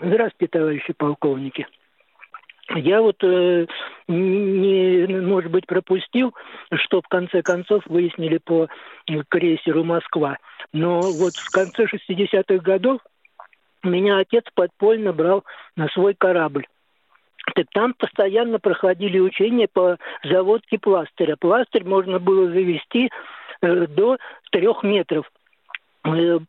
[0.00, 1.66] Здравствуйте, товарищи полковники.
[2.76, 3.66] Я вот, э,
[4.08, 6.34] не, может быть, пропустил,
[6.74, 8.68] что в конце концов выяснили по
[9.28, 10.38] крейсеру «Москва».
[10.72, 13.00] Но вот в конце 60-х годов
[13.82, 15.44] меня отец подпольно брал
[15.76, 16.66] на свой корабль.
[17.54, 21.36] Так там постоянно проходили учения по заводке пластыря.
[21.36, 23.10] Пластырь можно было завести
[23.62, 24.18] э, до
[24.50, 25.30] трех метров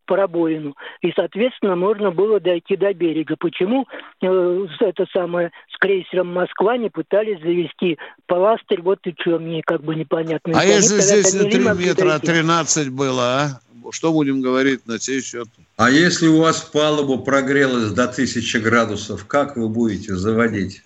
[0.05, 0.75] пробоину.
[1.01, 3.35] И, соответственно, можно было дойти до берега.
[3.37, 3.87] Почему
[4.21, 8.81] э, это самое с крейсером «Москва» не пытались завести пластырь?
[8.81, 10.53] Вот и что мне как бы непонятно.
[10.59, 13.59] А если здесь не 3 метра, а 13 было, а?
[13.91, 15.47] Что будем говорить на сей счет?
[15.77, 20.83] А если у вас палуба прогрелась до 1000 градусов, как вы будете заводить?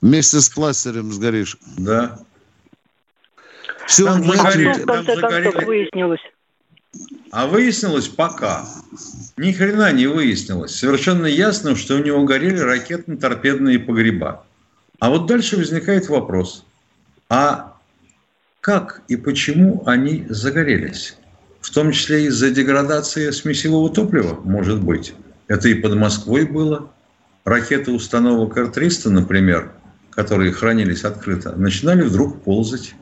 [0.00, 1.58] Вместе с пластырем сгоришь.
[1.76, 2.18] Да.
[3.86, 6.20] Все, там загорели, а в конце концов выяснилось?
[7.30, 8.66] А выяснилось пока.
[9.36, 10.74] Ни хрена не выяснилось.
[10.74, 14.44] Совершенно ясно, что у него горели ракетно-торпедные погреба.
[14.98, 16.64] А вот дальше возникает вопрос.
[17.28, 17.76] А
[18.60, 21.16] как и почему они загорелись?
[21.60, 25.14] В том числе из-за деградации смесевого топлива, может быть.
[25.46, 26.90] Это и под Москвой было.
[27.44, 29.72] Ракеты установок Р-300, например,
[30.10, 32.94] которые хранились открыто, начинали вдруг ползать.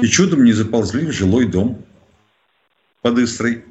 [0.00, 1.84] И чудом не заползли в жилой дом
[3.08, 3.64] под Истрой.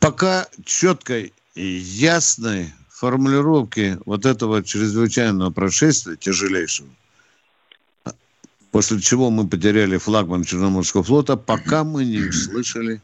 [0.00, 6.88] Пока четкой и ясной формулировки вот этого чрезвычайного происшествия, тяжелейшего,
[8.72, 13.00] после чего мы потеряли флагман Черноморского флота, пока мы не услышали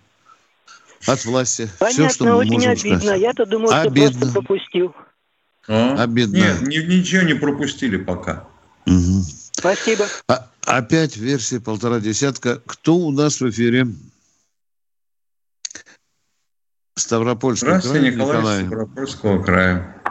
[1.07, 2.98] от власти Понятно, все, что мы очень можем обидно.
[2.98, 3.20] сказать.
[3.20, 4.11] Я-то думал, обидно.
[4.11, 4.96] что просто пропустил.
[5.68, 6.03] А?
[6.03, 6.37] Обидно.
[6.62, 8.48] Нет, ничего не пропустили пока.
[8.87, 9.22] Угу.
[9.53, 10.07] Спасибо.
[10.27, 12.61] А, опять версия полтора десятка.
[12.66, 13.87] Кто у нас в эфире?
[16.94, 18.12] Ставропольский Здравствуйте, край.
[18.12, 18.66] Николай, Николай.
[18.66, 20.02] Ставропольского края.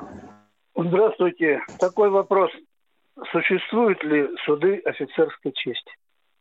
[0.76, 1.60] Здравствуйте.
[1.80, 2.52] Такой вопрос.
[3.32, 5.92] Существуют ли суды офицерской чести?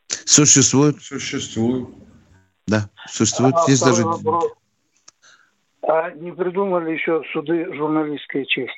[0.08, 1.02] Существуют.
[1.02, 1.88] Существуют.
[2.66, 3.56] Да, существуют.
[3.56, 4.04] А Есть даже...
[4.04, 4.52] Вопрос.
[5.82, 8.72] А не придумали еще суды журналистской чести?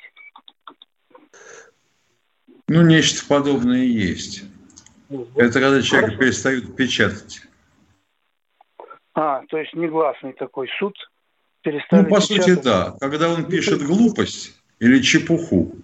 [2.67, 4.43] Ну, нечто подобное есть.
[5.35, 7.41] Это когда человек перестают печатать.
[9.15, 10.93] А, то есть негласный такой суд
[11.61, 12.45] перестали Ну, по печатать.
[12.45, 12.95] сути, да.
[12.99, 15.75] Когда он пишет глупость или чепуху,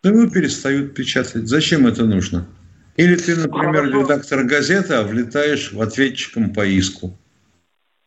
[0.00, 1.46] то его перестают печатать.
[1.46, 2.46] Зачем это нужно?
[2.96, 7.16] Или ты, например, редактор газеты, а влетаешь в ответчиком по иску.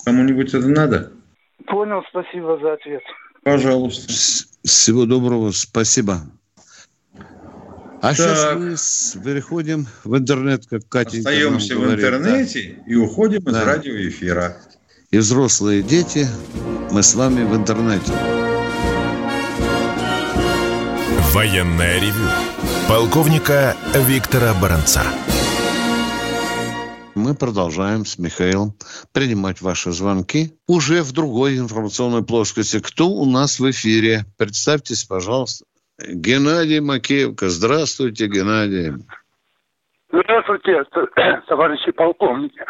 [0.04, 1.12] Кому-нибудь это надо?
[1.66, 3.02] Понял, спасибо за ответ.
[3.44, 4.12] Пожалуйста.
[4.64, 6.22] Всего доброго, спасибо.
[8.04, 8.18] А так.
[8.18, 12.92] сейчас мы переходим в интернет, как Катя Остаемся в интернете да.
[12.92, 13.52] и уходим да.
[13.52, 14.58] из радиоэфира.
[15.12, 16.28] И взрослые дети,
[16.92, 18.12] мы с вами в интернете.
[21.32, 22.28] Военная ревю.
[22.89, 23.74] Полковника
[24.06, 25.04] Виктора Баранца.
[27.16, 28.76] Мы продолжаем с Михаилом
[29.13, 32.82] принимать ваши звонки уже в другой информационной плоскости.
[32.82, 34.26] Кто у нас в эфире?
[34.36, 35.63] Представьтесь, пожалуйста.
[35.99, 37.49] Геннадий Макеевка.
[37.49, 38.93] Здравствуйте, Геннадий.
[40.12, 40.84] Здравствуйте,
[41.47, 42.63] товарищи полковники.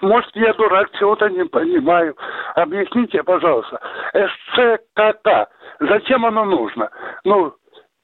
[0.00, 2.16] Может, я дурак, чего-то не понимаю.
[2.54, 3.80] Объясните, пожалуйста.
[4.12, 5.50] СЦКК,
[5.80, 6.90] зачем оно нужно?
[7.24, 7.54] Ну,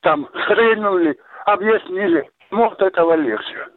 [0.01, 2.29] там, стрельнули, объяснили.
[2.51, 3.69] Может, этого легче.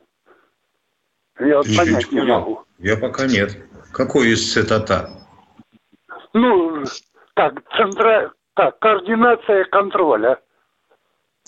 [1.40, 2.64] Я вот понять не могу.
[2.80, 3.58] Я пока нет.
[3.94, 5.10] Какой из цитата?
[6.34, 6.84] Ну,
[7.36, 10.40] так, центра, так, координация контроля.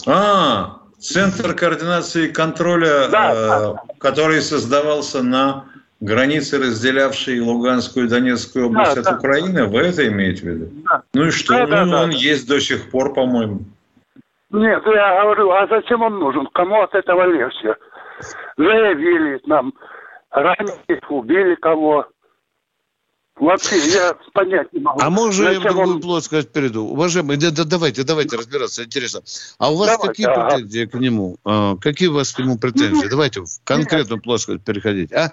[0.07, 3.75] А, Центр координации контроля, да, э, да.
[3.99, 5.65] который создавался на
[6.01, 10.65] границе, разделявшей Луганскую и Донецкую область да, от да, Украины, вы это имеете в виду?
[10.83, 11.01] Да.
[11.13, 11.65] Ну и что?
[11.67, 12.15] Да, ну, да, он да.
[12.15, 13.61] есть до сих пор, по-моему.
[14.51, 16.47] Нет, я говорю, а зачем он нужен?
[16.53, 17.75] Кому от этого легче?
[18.57, 19.73] Заявили нам,
[20.31, 22.07] ранили, убили кого.
[23.39, 24.99] Вообще, я понять не могу.
[25.01, 26.83] А можно я в другую он- плоскость перейду?
[26.83, 29.21] Уважаемые, да, да, давайте, давайте разбираться, интересно.
[29.57, 30.49] А у вас Давайте, какие ага.
[30.49, 31.37] претензии к нему?
[31.45, 33.07] А, какие у вас к нему претензии?
[33.07, 35.13] Давайте в конкретную плоскость переходить.
[35.13, 35.31] А?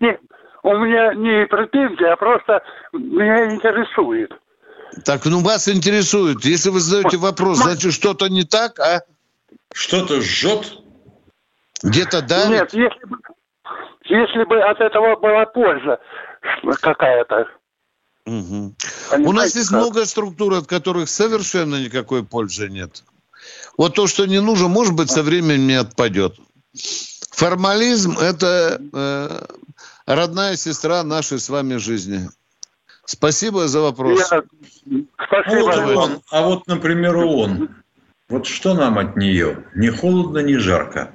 [0.00, 0.20] Нет,
[0.64, 2.60] у меня не претензии, а просто
[2.92, 4.32] меня интересует.
[5.04, 6.44] Так, ну вас интересует.
[6.44, 9.02] Если вы задаете вопрос, значит что-то не так, а?
[9.72, 10.72] Что-то жжет?
[11.84, 12.48] Где-то да?
[12.48, 13.18] Нет, если бы,
[14.06, 16.00] если бы от этого была польза
[16.80, 17.48] какая-то.
[18.26, 18.74] Мгм.
[19.18, 19.78] У нас есть как?
[19.78, 23.04] много структур, от которых совершенно никакой пользы нет.
[23.78, 26.36] Вот то, что не нужно, может быть, со временем не отпадет.
[27.30, 29.46] Формализм– это э,
[30.06, 32.28] родная сестра нашей с вами жизни.
[33.04, 34.30] Спасибо за вопрос.
[34.30, 34.42] А
[35.48, 37.70] вот он, а вот, например, он.
[38.28, 39.64] Вот что нам от нее?
[39.74, 41.14] Не холодно, не жарко.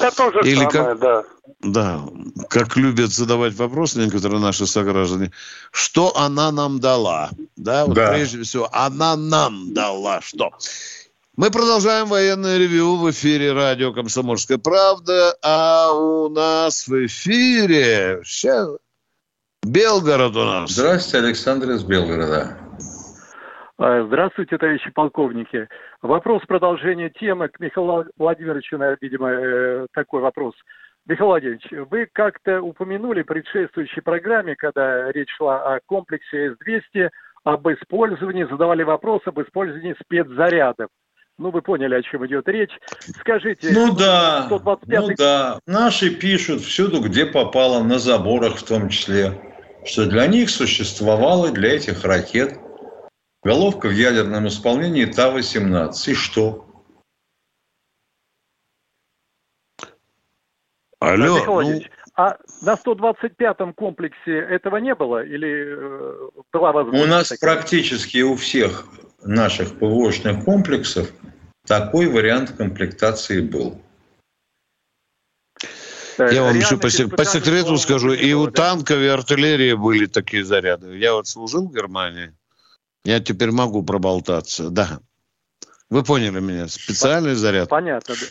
[0.00, 1.24] Да то же Или самое, как- да.
[1.62, 2.00] Да,
[2.48, 5.30] как любят задавать вопрос некоторые наши сограждане,
[5.72, 7.30] что она нам дала?
[7.56, 8.12] Да, вот Да.
[8.12, 10.50] прежде всего, она нам дала что?
[11.36, 18.68] Мы продолжаем военное ревю в эфире радио «Комсомольская правда», а у нас в эфире сейчас
[19.62, 20.70] Белгород у нас.
[20.70, 22.56] Здравствуйте, Александр из Белгорода.
[23.78, 25.68] А, Здравствуйте, товарищи полковники.
[26.02, 30.54] Вопрос продолжения темы к Михаилу Владимировичу, видимо, э, такой вопрос.
[31.06, 37.10] Михаил Владимирович, вы как-то упомянули в предшествующей программе, когда речь шла о комплексе С-200,
[37.44, 40.88] об использовании, задавали вопрос об использовании спецзарядов.
[41.38, 42.72] Ну, вы поняли, о чем идет речь.
[43.20, 45.58] Скажите, Ну да, 125 ну да.
[45.66, 49.40] Наши пишут всюду, где попало, на заборах в том числе,
[49.84, 52.58] что для них существовала для этих ракет
[53.42, 55.92] головка в ядерном исполнении Та-18.
[56.06, 56.66] И что?
[61.00, 61.80] Алло, Михаил ну,
[62.14, 65.24] а на 125-м комплексе этого не было?
[65.24, 67.04] Или э, была возможность?
[67.04, 67.54] У нас такая?
[67.54, 68.86] практически у всех
[69.22, 71.10] наших ПВОшных комплексов
[71.66, 73.80] такой вариант комплектации был.
[76.18, 78.52] я вам еще по, сек- по секрету скажу, и у да?
[78.52, 80.98] танков, и артиллерии были такие заряды.
[80.98, 82.34] Я вот служил в Германии,
[83.04, 85.00] я теперь могу проболтаться, да.
[85.88, 87.68] Вы поняли меня, специальный заряд.
[87.68, 88.26] Понятно, да.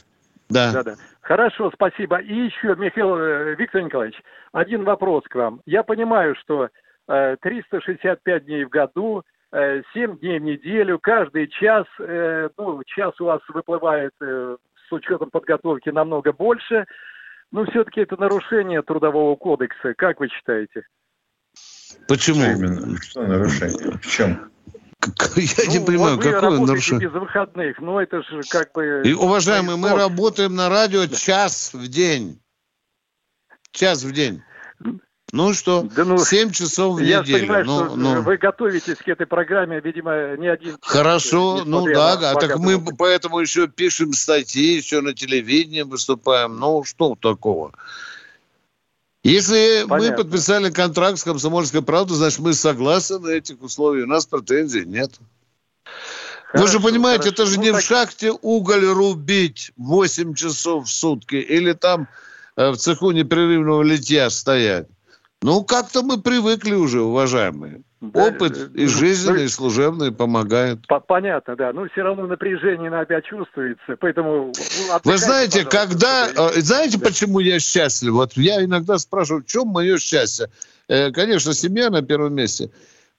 [0.50, 0.72] Да.
[0.72, 0.96] Да, да.
[1.22, 2.18] Хорошо, спасибо.
[2.18, 4.20] И еще, Михаил э, Виктор Николаевич,
[4.52, 5.62] один вопрос к вам.
[5.66, 6.70] Я понимаю, что
[7.08, 13.20] э, 365 дней в году, э, 7 дней в неделю, каждый час, э, ну, час
[13.22, 14.58] у вас выплывает э,
[14.88, 16.86] с учетом подготовки намного больше,
[17.52, 19.94] но все-таки это нарушение трудового кодекса.
[19.96, 20.84] Как вы считаете?
[22.08, 22.42] Почему?
[22.42, 22.98] Именно.
[23.02, 24.00] Что нарушение?
[24.02, 24.52] В чем?
[25.36, 27.08] Я не Ну, понимаю, вот какое нарушение?
[27.08, 29.02] без выходных, ну это же как бы...
[29.06, 32.42] И, уважаемые, мы работаем на радио час в день.
[33.72, 34.42] Час в день.
[35.32, 37.40] Ну что, Да ну, 7 часов в Я неделю.
[37.42, 38.22] понимаю, Ну, что ну.
[38.24, 42.84] вы готовитесь к этой программе, видимо, не один час, Хорошо, ну да, а так мы
[42.98, 46.58] поэтому еще пишем статьи, еще на телевидении выступаем.
[46.58, 47.74] Ну, что такого?
[49.24, 50.24] Если мы Понятно.
[50.24, 54.06] подписали контракт с «Комсомольской правдой», значит, мы согласны на этих условиях.
[54.08, 55.12] У нас претензий нет.
[56.54, 57.44] Вы же Хорошо, понимаете, хорошо.
[57.44, 62.08] это же Ну, не в так- шахте уголь рубить 8 часов в сутки или там
[62.56, 64.88] э, в цеху непрерывного литья стоять.
[65.42, 67.82] Ну, как-то мы привыкли уже, уважаемые.
[68.02, 70.88] Да, Опыт э, и ну, жизненный, ну, и служебный помогает.
[70.88, 71.74] По- Понятно, да.
[71.74, 74.54] Но все равно напряжение на опять чувствуется, поэтому...
[74.54, 76.30] ну, Вы знаете, когда...
[76.30, 78.14] э, Знаете, почему я счастлив?
[78.14, 80.50] Вот я иногда спрашиваю, в чем мое счастье?
[80.88, 82.70] Э, Конечно, семья на первом месте.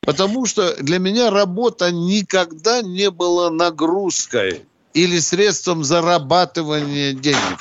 [0.01, 4.65] Потому что для меня работа никогда не была нагрузкой
[4.95, 7.59] или средством зарабатывания денег.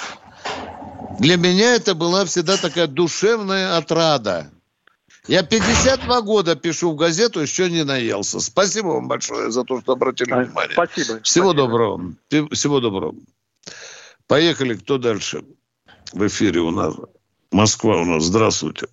[1.20, 4.50] Для меня это была всегда такая душевная отрада.
[5.30, 8.40] Я 52 года пишу в газету, еще не наелся.
[8.40, 10.74] Спасибо вам большое за то, что обратили А, внимание.
[10.74, 11.22] Спасибо.
[11.22, 11.54] Всего спасибо.
[11.54, 12.02] доброго.
[12.52, 13.14] Всего доброго.
[14.28, 14.74] Поехали.
[14.74, 15.44] Кто дальше?
[16.14, 16.96] В эфире у нас.
[17.52, 18.24] Москва у нас.
[18.24, 18.88] Здравствуйте.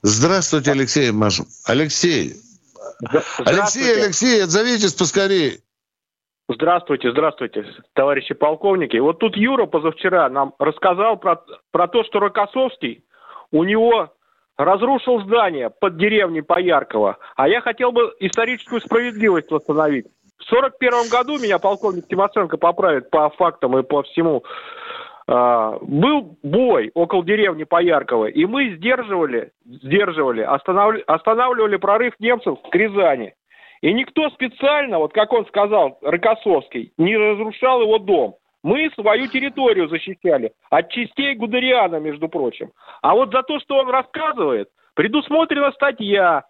[0.00, 1.44] Здравствуйте, Алексей Маша.
[1.66, 2.36] Алексей.
[3.44, 5.60] Алексей, Алексей, отзовитесь поскорее.
[6.48, 8.96] Здравствуйте, здравствуйте, товарищи полковники.
[8.96, 13.04] Вот тут Юра позавчера нам рассказал про, про то, что Рокоссовский
[13.50, 14.10] у него
[14.64, 17.18] разрушил здание под деревней Поярково.
[17.36, 20.06] А я хотел бы историческую справедливость восстановить.
[20.38, 24.42] В 41 году меня полковник Тимошенко поправит по фактам и по всему.
[25.28, 32.74] А, был бой около деревни Поярково, и мы сдерживали, сдерживали, останавли- останавливали прорыв немцев к
[32.74, 33.34] Рязани.
[33.82, 38.36] И никто специально, вот как он сказал, Рокоссовский, не разрушал его дом.
[38.62, 42.70] Мы свою территорию защищали от частей Гудериана, между прочим.
[43.02, 46.44] А вот за то, что он рассказывает, предусмотрена статья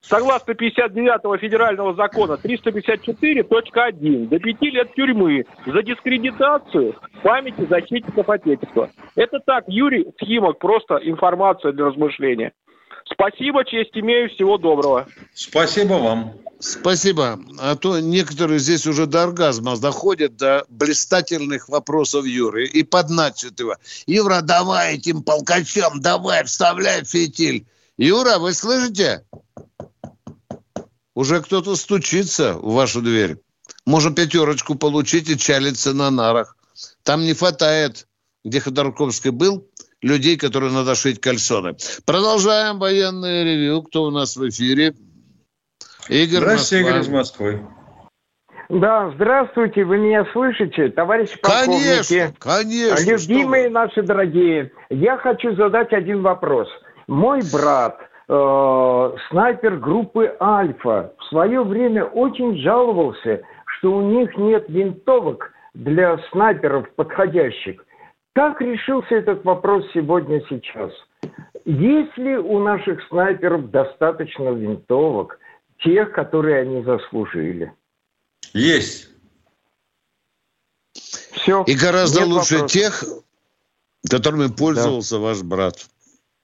[0.00, 8.90] согласно 59-го федерального закона 354.1 до 5 лет тюрьмы за дискредитацию памяти защитников Отечества.
[9.14, 12.52] Это так, Юрий Схимок, просто информация для размышления.
[13.12, 15.08] Спасибо, честь имею, всего доброго.
[15.34, 16.34] Спасибо вам.
[16.58, 17.38] Спасибо.
[17.58, 23.76] А то некоторые здесь уже до оргазма доходят, до блистательных вопросов Юры и подначат его.
[24.06, 27.66] Юра, давай этим полкачам, давай, вставляй фитиль.
[27.98, 29.24] Юра, вы слышите?
[31.14, 33.38] Уже кто-то стучится в вашу дверь.
[33.84, 36.56] Можно пятерочку получить и чалиться на нарах.
[37.02, 38.06] Там не хватает,
[38.44, 39.66] где Ходорковский был,
[40.02, 41.76] людей, которые надо шить кальсоны.
[42.04, 43.82] Продолжаем военное ревю.
[43.82, 44.94] Кто у нас в эфире?
[46.08, 46.90] Игорь Здравствуйте, Москва.
[46.90, 47.66] Игорь из Москвы.
[48.68, 52.08] Да, здравствуйте, вы меня слышите, товарищи полковники?
[52.08, 53.10] Конечно, конечно.
[53.10, 56.68] Любимые наши дорогие, я хочу задать один вопрос.
[57.06, 63.42] Мой брат, э, снайпер группы «Альфа», в свое время очень жаловался,
[63.78, 67.85] что у них нет винтовок для снайперов подходящих.
[68.36, 70.92] Как решился этот вопрос сегодня сейчас?
[71.64, 75.38] Есть ли у наших снайперов достаточно винтовок,
[75.82, 77.72] тех, которые они заслужили?
[78.52, 79.08] Есть.
[80.92, 81.64] Все.
[81.66, 82.72] И гораздо Нет лучше вопросов.
[82.72, 83.04] тех,
[84.10, 85.22] которыми пользовался да.
[85.22, 85.86] ваш брат.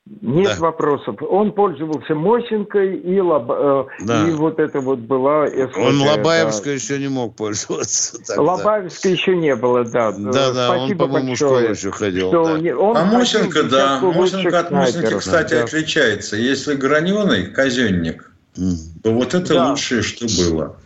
[0.05, 0.67] Нет да.
[0.67, 1.17] вопросов.
[1.23, 3.49] Он пользовался Мосинкой и, Лоб...
[3.51, 4.29] Э, да.
[4.29, 5.77] и вот это вот была СВТ.
[5.77, 6.75] Он Лобаевской да.
[6.75, 8.19] еще не мог пользоваться.
[8.27, 8.43] Тогда.
[8.43, 10.11] Лобаевской еще не было, да.
[10.11, 12.29] Да, да, Спасибо он, по-моему, в школу еще ходил.
[12.29, 12.77] Что да.
[12.77, 14.01] он а Мосинка, да.
[14.01, 15.65] Мосинка от Мосинки, кстати, да.
[15.65, 16.37] отличается.
[16.37, 18.33] Если граненый казенник,
[19.03, 19.71] то вот это да.
[19.71, 20.77] лучшее, что было.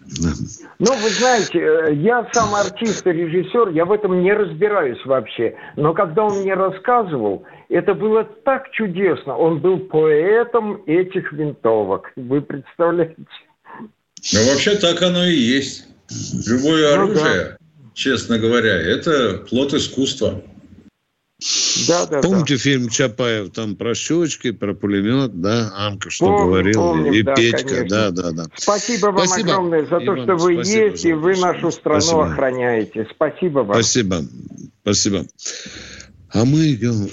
[0.79, 5.57] Ну, вы знаете, э, я сам артист и режиссер, я в этом не разбираюсь вообще.
[5.75, 9.37] Но когда он мне рассказывал, это было так чудесно.
[9.37, 12.13] Он был поэтом этих винтовок.
[12.17, 13.17] Вы представляете?
[14.33, 15.87] Ну, вообще так оно и есть.
[16.47, 17.57] Любое ну, оружие, да.
[17.95, 20.43] честно говоря, это плод искусства.
[21.87, 22.61] Да, да, Помните да.
[22.61, 27.35] фильм Чапаев там про щечки, про пулемет, да, Анка что помню, говорил, помню, и да,
[27.35, 27.89] Петька, конечно.
[27.89, 28.45] да, да, да.
[28.57, 29.53] Спасибо вам спасибо.
[29.53, 32.33] огромное за то, что вы есть, и вы нашу страну спасибо.
[32.33, 33.07] охраняете.
[33.15, 33.75] Спасибо вам.
[33.75, 34.25] Спасибо,
[34.83, 35.27] спасибо.
[36.33, 37.07] А мы идем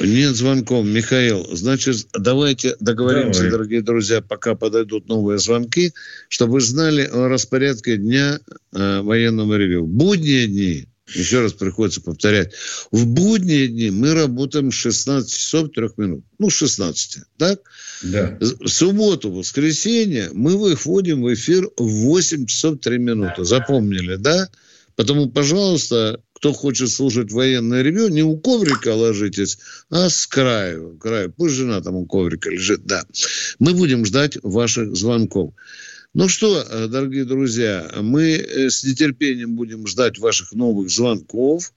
[0.00, 0.86] нет звонков.
[0.86, 3.52] Михаил, значит, давайте договоримся, Давай.
[3.52, 5.92] дорогие друзья, пока подойдут новые звонки,
[6.28, 8.40] чтобы вы знали о распорядке дня
[8.72, 9.86] э, военного ревю.
[9.86, 12.52] Будние дни, еще раз приходится повторять,
[12.90, 16.24] в будние дни мы работаем с 16 часов 3 минут.
[16.38, 17.60] Ну, 16, так?
[18.02, 18.38] Да.
[18.40, 23.44] В субботу, воскресенье мы выходим в эфир в 8 часов 3 минуты.
[23.44, 24.48] Запомнили, да?
[24.96, 29.58] Потому, пожалуйста, кто хочет слушать военное ревю, не у коврика ложитесь,
[29.90, 30.96] а с краю.
[30.96, 31.32] краю.
[31.36, 33.02] Пусть жена там у коврика лежит, да.
[33.58, 35.52] Мы будем ждать ваших звонков.
[36.14, 41.72] Ну что, э, дорогие друзья, мы э, с нетерпением будем ждать ваших новых звонков.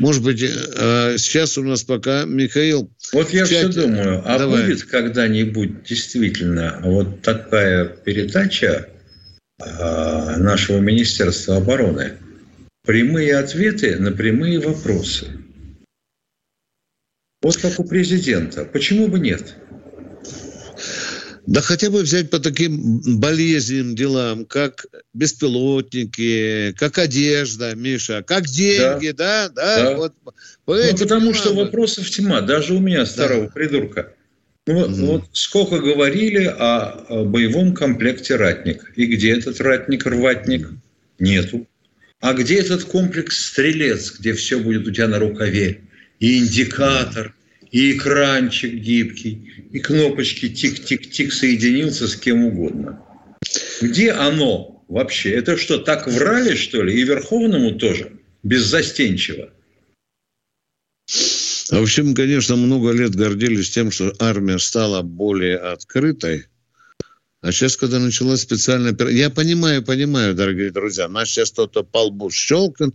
[0.00, 2.90] Может быть, э, сейчас у нас пока Михаил.
[3.12, 4.64] Вот я все думаю, а Давай.
[4.64, 8.88] будет когда-нибудь действительно вот такая передача
[9.56, 12.14] нашего Министерства обороны?
[12.84, 15.26] Прямые ответы на прямые вопросы.
[17.42, 18.64] Вот как у президента.
[18.64, 19.56] Почему бы нет?
[21.46, 29.10] Да хотя бы взять по таким болезненным делам, как беспилотники, как одежда, Миша, как деньги,
[29.10, 29.90] да, да, да.
[29.90, 29.96] да?
[29.96, 30.14] Вот,
[30.66, 33.50] ну, потому что вопросов тьма, даже у меня старого да.
[33.50, 34.14] придурка.
[34.66, 35.06] Ну, угу.
[35.06, 38.92] вот сколько говорили о, о боевом комплекте «Ратник».
[38.96, 40.06] И где этот «Ратник»,
[41.18, 41.66] Нету.
[42.24, 45.82] А где этот комплекс «Стрелец», где все будет у тебя на рукаве?
[46.20, 47.34] И индикатор,
[47.70, 52.98] и экранчик гибкий, и кнопочки тик-тик-тик соединился с кем угодно.
[53.82, 55.32] Где оно вообще?
[55.32, 56.98] Это что, так врали, что ли?
[56.98, 58.12] И Верховному тоже?
[58.42, 59.50] Беззастенчиво.
[61.06, 66.46] В общем, конечно, много лет гордились тем, что армия стала более открытой–
[67.44, 69.18] а сейчас, когда началась специальная операция...
[69.18, 72.94] Я понимаю, понимаю, дорогие друзья, нас сейчас кто-то по лбу щелкнет,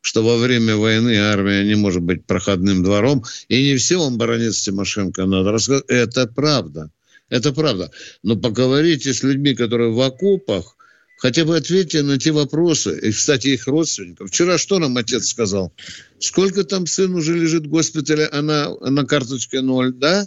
[0.00, 4.62] что во время войны армия не может быть проходным двором, и не все вам, баронец
[4.62, 5.84] Тимошенко, надо рассказать.
[5.88, 6.90] Это правда.
[7.28, 7.90] Это правда.
[8.22, 10.78] Но поговорите с людьми, которые в окопах,
[11.18, 12.98] хотя бы ответьте на те вопросы.
[13.02, 14.30] И, кстати, их родственников.
[14.30, 15.74] Вчера что нам отец сказал?
[16.20, 20.26] Сколько там сын уже лежит в госпитале, а на, на карточке ноль, да?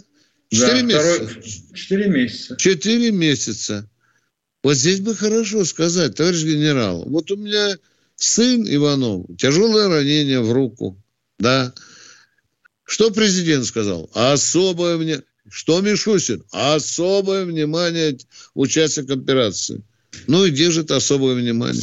[0.50, 1.42] Четыре да, месяца.
[1.74, 2.56] Четыре месяца.
[2.56, 3.90] Четыре месяца.
[4.62, 7.76] Вот здесь бы хорошо сказать, товарищ генерал, вот у меня
[8.16, 10.96] сын Иванов, тяжелое ранение в руку,
[11.38, 11.74] да.
[12.84, 14.10] Что президент сказал?
[14.14, 15.22] Особое мне...
[15.50, 16.44] Что Мишустин?
[16.50, 18.16] Особое внимание
[18.54, 19.82] участникам операции.
[20.26, 21.82] Ну и держит особое внимание.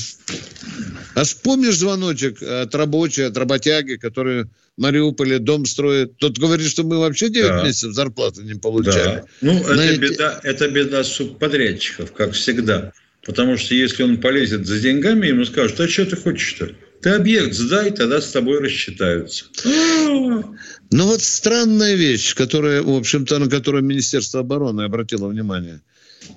[1.13, 6.17] А вспомнишь звоночек от рабочей, от работяги, которые в Мариуполе дом строят?
[6.17, 7.63] Тот говорит, что мы вообще 9 да.
[7.63, 9.15] месяцев зарплаты не получали.
[9.15, 9.25] Да.
[9.41, 9.95] Ну, Знаете...
[9.95, 12.91] это беда, это беда субподрядчиков, как всегда.
[13.25, 16.71] Потому что если он полезет за деньгами, ему скажут, а что ты хочешь-то?
[17.01, 19.45] Ты объект сдай, тогда с тобой рассчитаются.
[19.55, 20.55] Ну
[20.91, 25.81] вот странная вещь, которая, в общем-то, на которую Министерство обороны обратило внимание–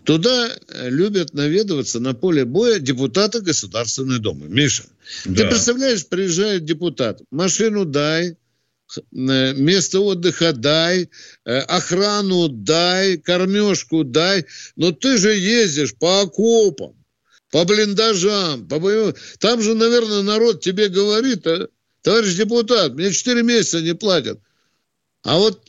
[0.04, 4.48] Туда э, любят наведываться на поле боя депутаты Государственной Думы.
[4.48, 4.84] Миша,
[5.24, 5.42] да.
[5.42, 8.34] ты представляешь, приезжает депутат, машину дай, э,
[9.12, 11.10] место отдыха дай,
[11.44, 16.94] э, охрану дай, кормежку дай, но ты же ездишь по окопам,
[17.50, 19.14] по блиндажам, по боевым...
[19.38, 21.46] Там же, наверное, народ тебе говорит,
[22.02, 24.40] товарищ депутат, мне 4 месяца не платят.
[25.22, 25.62] А вот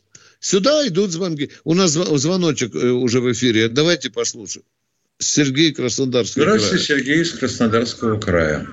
[0.50, 1.50] Сюда идут звонки.
[1.64, 3.68] У нас звоночек э, уже в эфире.
[3.68, 4.64] Давайте послушаем.
[5.18, 6.86] Сергей Краснодарский Здравствуйте, край.
[6.86, 8.64] Сергей из Краснодарского края.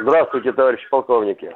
[0.00, 1.54] Здравствуйте, товарищи полковники.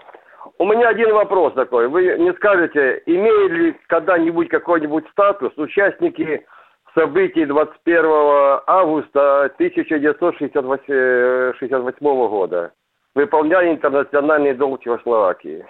[0.59, 1.89] У меня один вопрос такой.
[1.89, 6.47] Вы не скажете, имеют ли когда-нибудь какой-нибудь статус участники
[6.95, 12.73] событий 21 августа 1968 года,
[13.17, 15.67] выполняя интернациональный долг Чехословакии?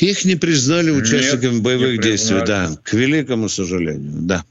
[0.00, 4.42] Их не признали участниками Нет, боевых действий, да, к великому сожалению, да.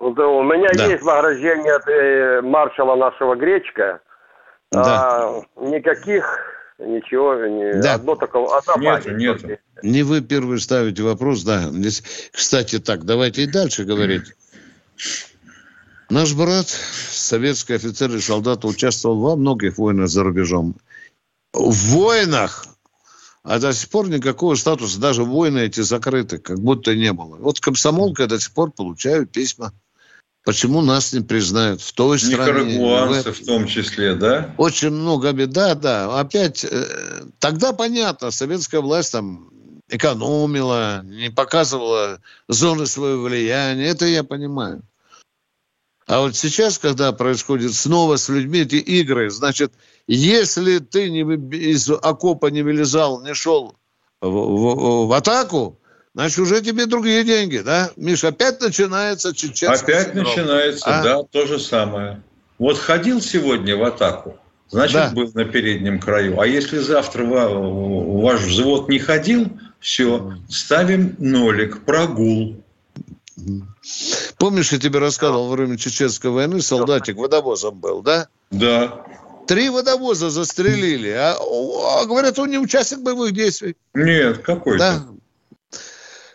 [0.00, 0.86] Да, у меня да.
[0.86, 4.00] есть награждение от э, маршала нашего Гречка.
[4.72, 4.82] Да.
[4.84, 6.24] А, никаких,
[6.78, 7.94] ничего, не, да.
[7.94, 9.60] одно такого, одна нет, нет.
[9.82, 11.70] Не вы первый ставите вопрос, да.
[12.32, 14.32] Кстати, так, давайте и дальше говорить.
[16.08, 20.76] Наш брат, советский офицер и солдат, участвовал во многих войнах за рубежом.
[21.52, 22.64] В войнах
[23.46, 27.36] а до сих пор никакого статуса, даже войны эти закрыты, как будто не было.
[27.36, 29.72] Вот комсомолка до сих пор получают письма.
[30.44, 32.74] Почему нас не признают в той стране?
[32.74, 34.52] Никарагуанцы в, в том числе, да?
[34.58, 36.18] Очень много беда, да.
[36.18, 39.48] Опять, э, тогда понятно, советская власть там
[39.88, 43.86] экономила, не показывала зоны своего влияния.
[43.86, 44.82] Это я понимаю.
[46.08, 49.72] А вот сейчас, когда происходит снова с людьми эти игры, значит,
[50.06, 51.22] если ты не,
[51.56, 53.76] из окопа не вылезал, не шел
[54.20, 55.78] в, в, в атаку,
[56.14, 57.90] значит, уже тебе другие деньги, да?
[57.96, 60.24] Миш, опять начинается чеченский Опять синдром.
[60.24, 61.02] начинается, а?
[61.02, 62.22] да, то же самое.
[62.58, 64.36] Вот ходил сегодня в атаку,
[64.68, 65.10] значит, да.
[65.10, 66.40] был на переднем краю.
[66.40, 69.48] А если завтра ваш взвод не ходил,
[69.80, 72.62] все, ставим нолик, прогул.
[74.38, 78.28] Помнишь, я тебе рассказывал во время Чеченской войны, солдатик водовозом был, да?
[78.50, 79.04] Да.
[79.46, 83.76] Три водовоза застрелили, а, а говорят, он не участник боевых действий.
[83.94, 85.06] Нет, какой Да.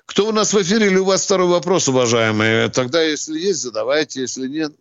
[0.05, 2.69] Кто у нас в эфире или у вас второй вопрос, уважаемые?
[2.69, 4.73] Тогда, если есть, задавайте, если нет.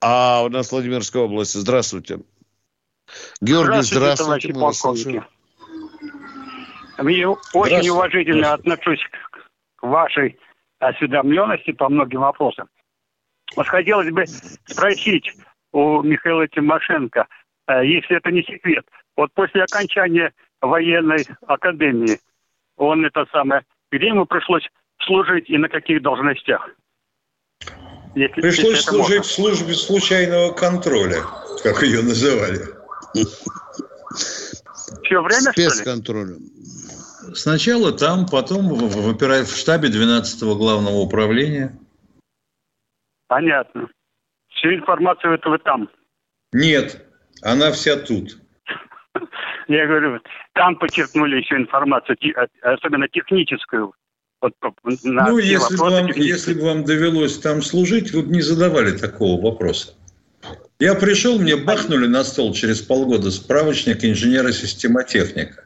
[0.00, 1.52] А у нас Владимирская область.
[1.52, 2.20] Здравствуйте.
[3.42, 4.14] Георгий, здравствуйте.
[4.14, 5.24] здравствуйте полковники.
[7.52, 9.00] очень уважительно отношусь
[9.76, 10.38] к вашей
[10.78, 12.68] осведомленности по многим вопросам.
[13.56, 14.24] Вот хотелось бы
[14.66, 15.34] спросить
[15.72, 17.26] у Михаила Тимошенко,
[17.68, 18.84] э, если это не секрет,
[19.16, 22.18] вот после окончания военной академии,
[22.76, 24.66] он это самое, где ему пришлось
[25.02, 26.70] служить и на каких должностях?
[28.14, 29.22] Если, Пришлось если служить можно.
[29.22, 31.22] в службе случайного контроля,
[31.62, 32.58] как ее называли.
[35.04, 36.38] Все время, Спецконтролем.
[37.34, 41.78] Сначала там, потом в, в, в штабе 12-го главного управления.
[43.28, 43.88] Понятно.
[44.60, 45.88] Всю информацию это вы там?
[46.52, 47.02] Нет,
[47.42, 48.38] она вся тут.
[49.68, 50.20] Я говорю,
[50.52, 52.18] там подчеркнули еще информацию,
[52.60, 53.94] особенно техническую.
[54.42, 54.52] Вот,
[55.02, 58.96] на ну, если бы, вам, если бы вам довелось там служить, вы бы не задавали
[58.96, 59.94] такого вопроса.
[60.78, 65.64] Я пришел, мне бахнули на стол через полгода справочник инженера-системотехника.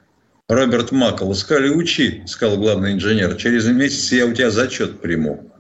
[0.48, 1.32] Роберт Маккл.
[1.32, 3.36] Сказали, учи, сказал главный инженер.
[3.36, 5.53] Через месяц я у тебя зачет приму.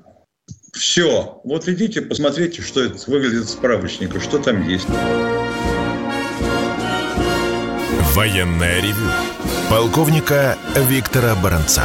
[0.74, 1.40] Все.
[1.44, 4.88] Вот идите, посмотрите, что это выглядит справочника, что там есть.
[8.14, 9.06] Военная ревю.
[9.70, 10.58] Полковника
[10.88, 11.84] Виктора Баранца.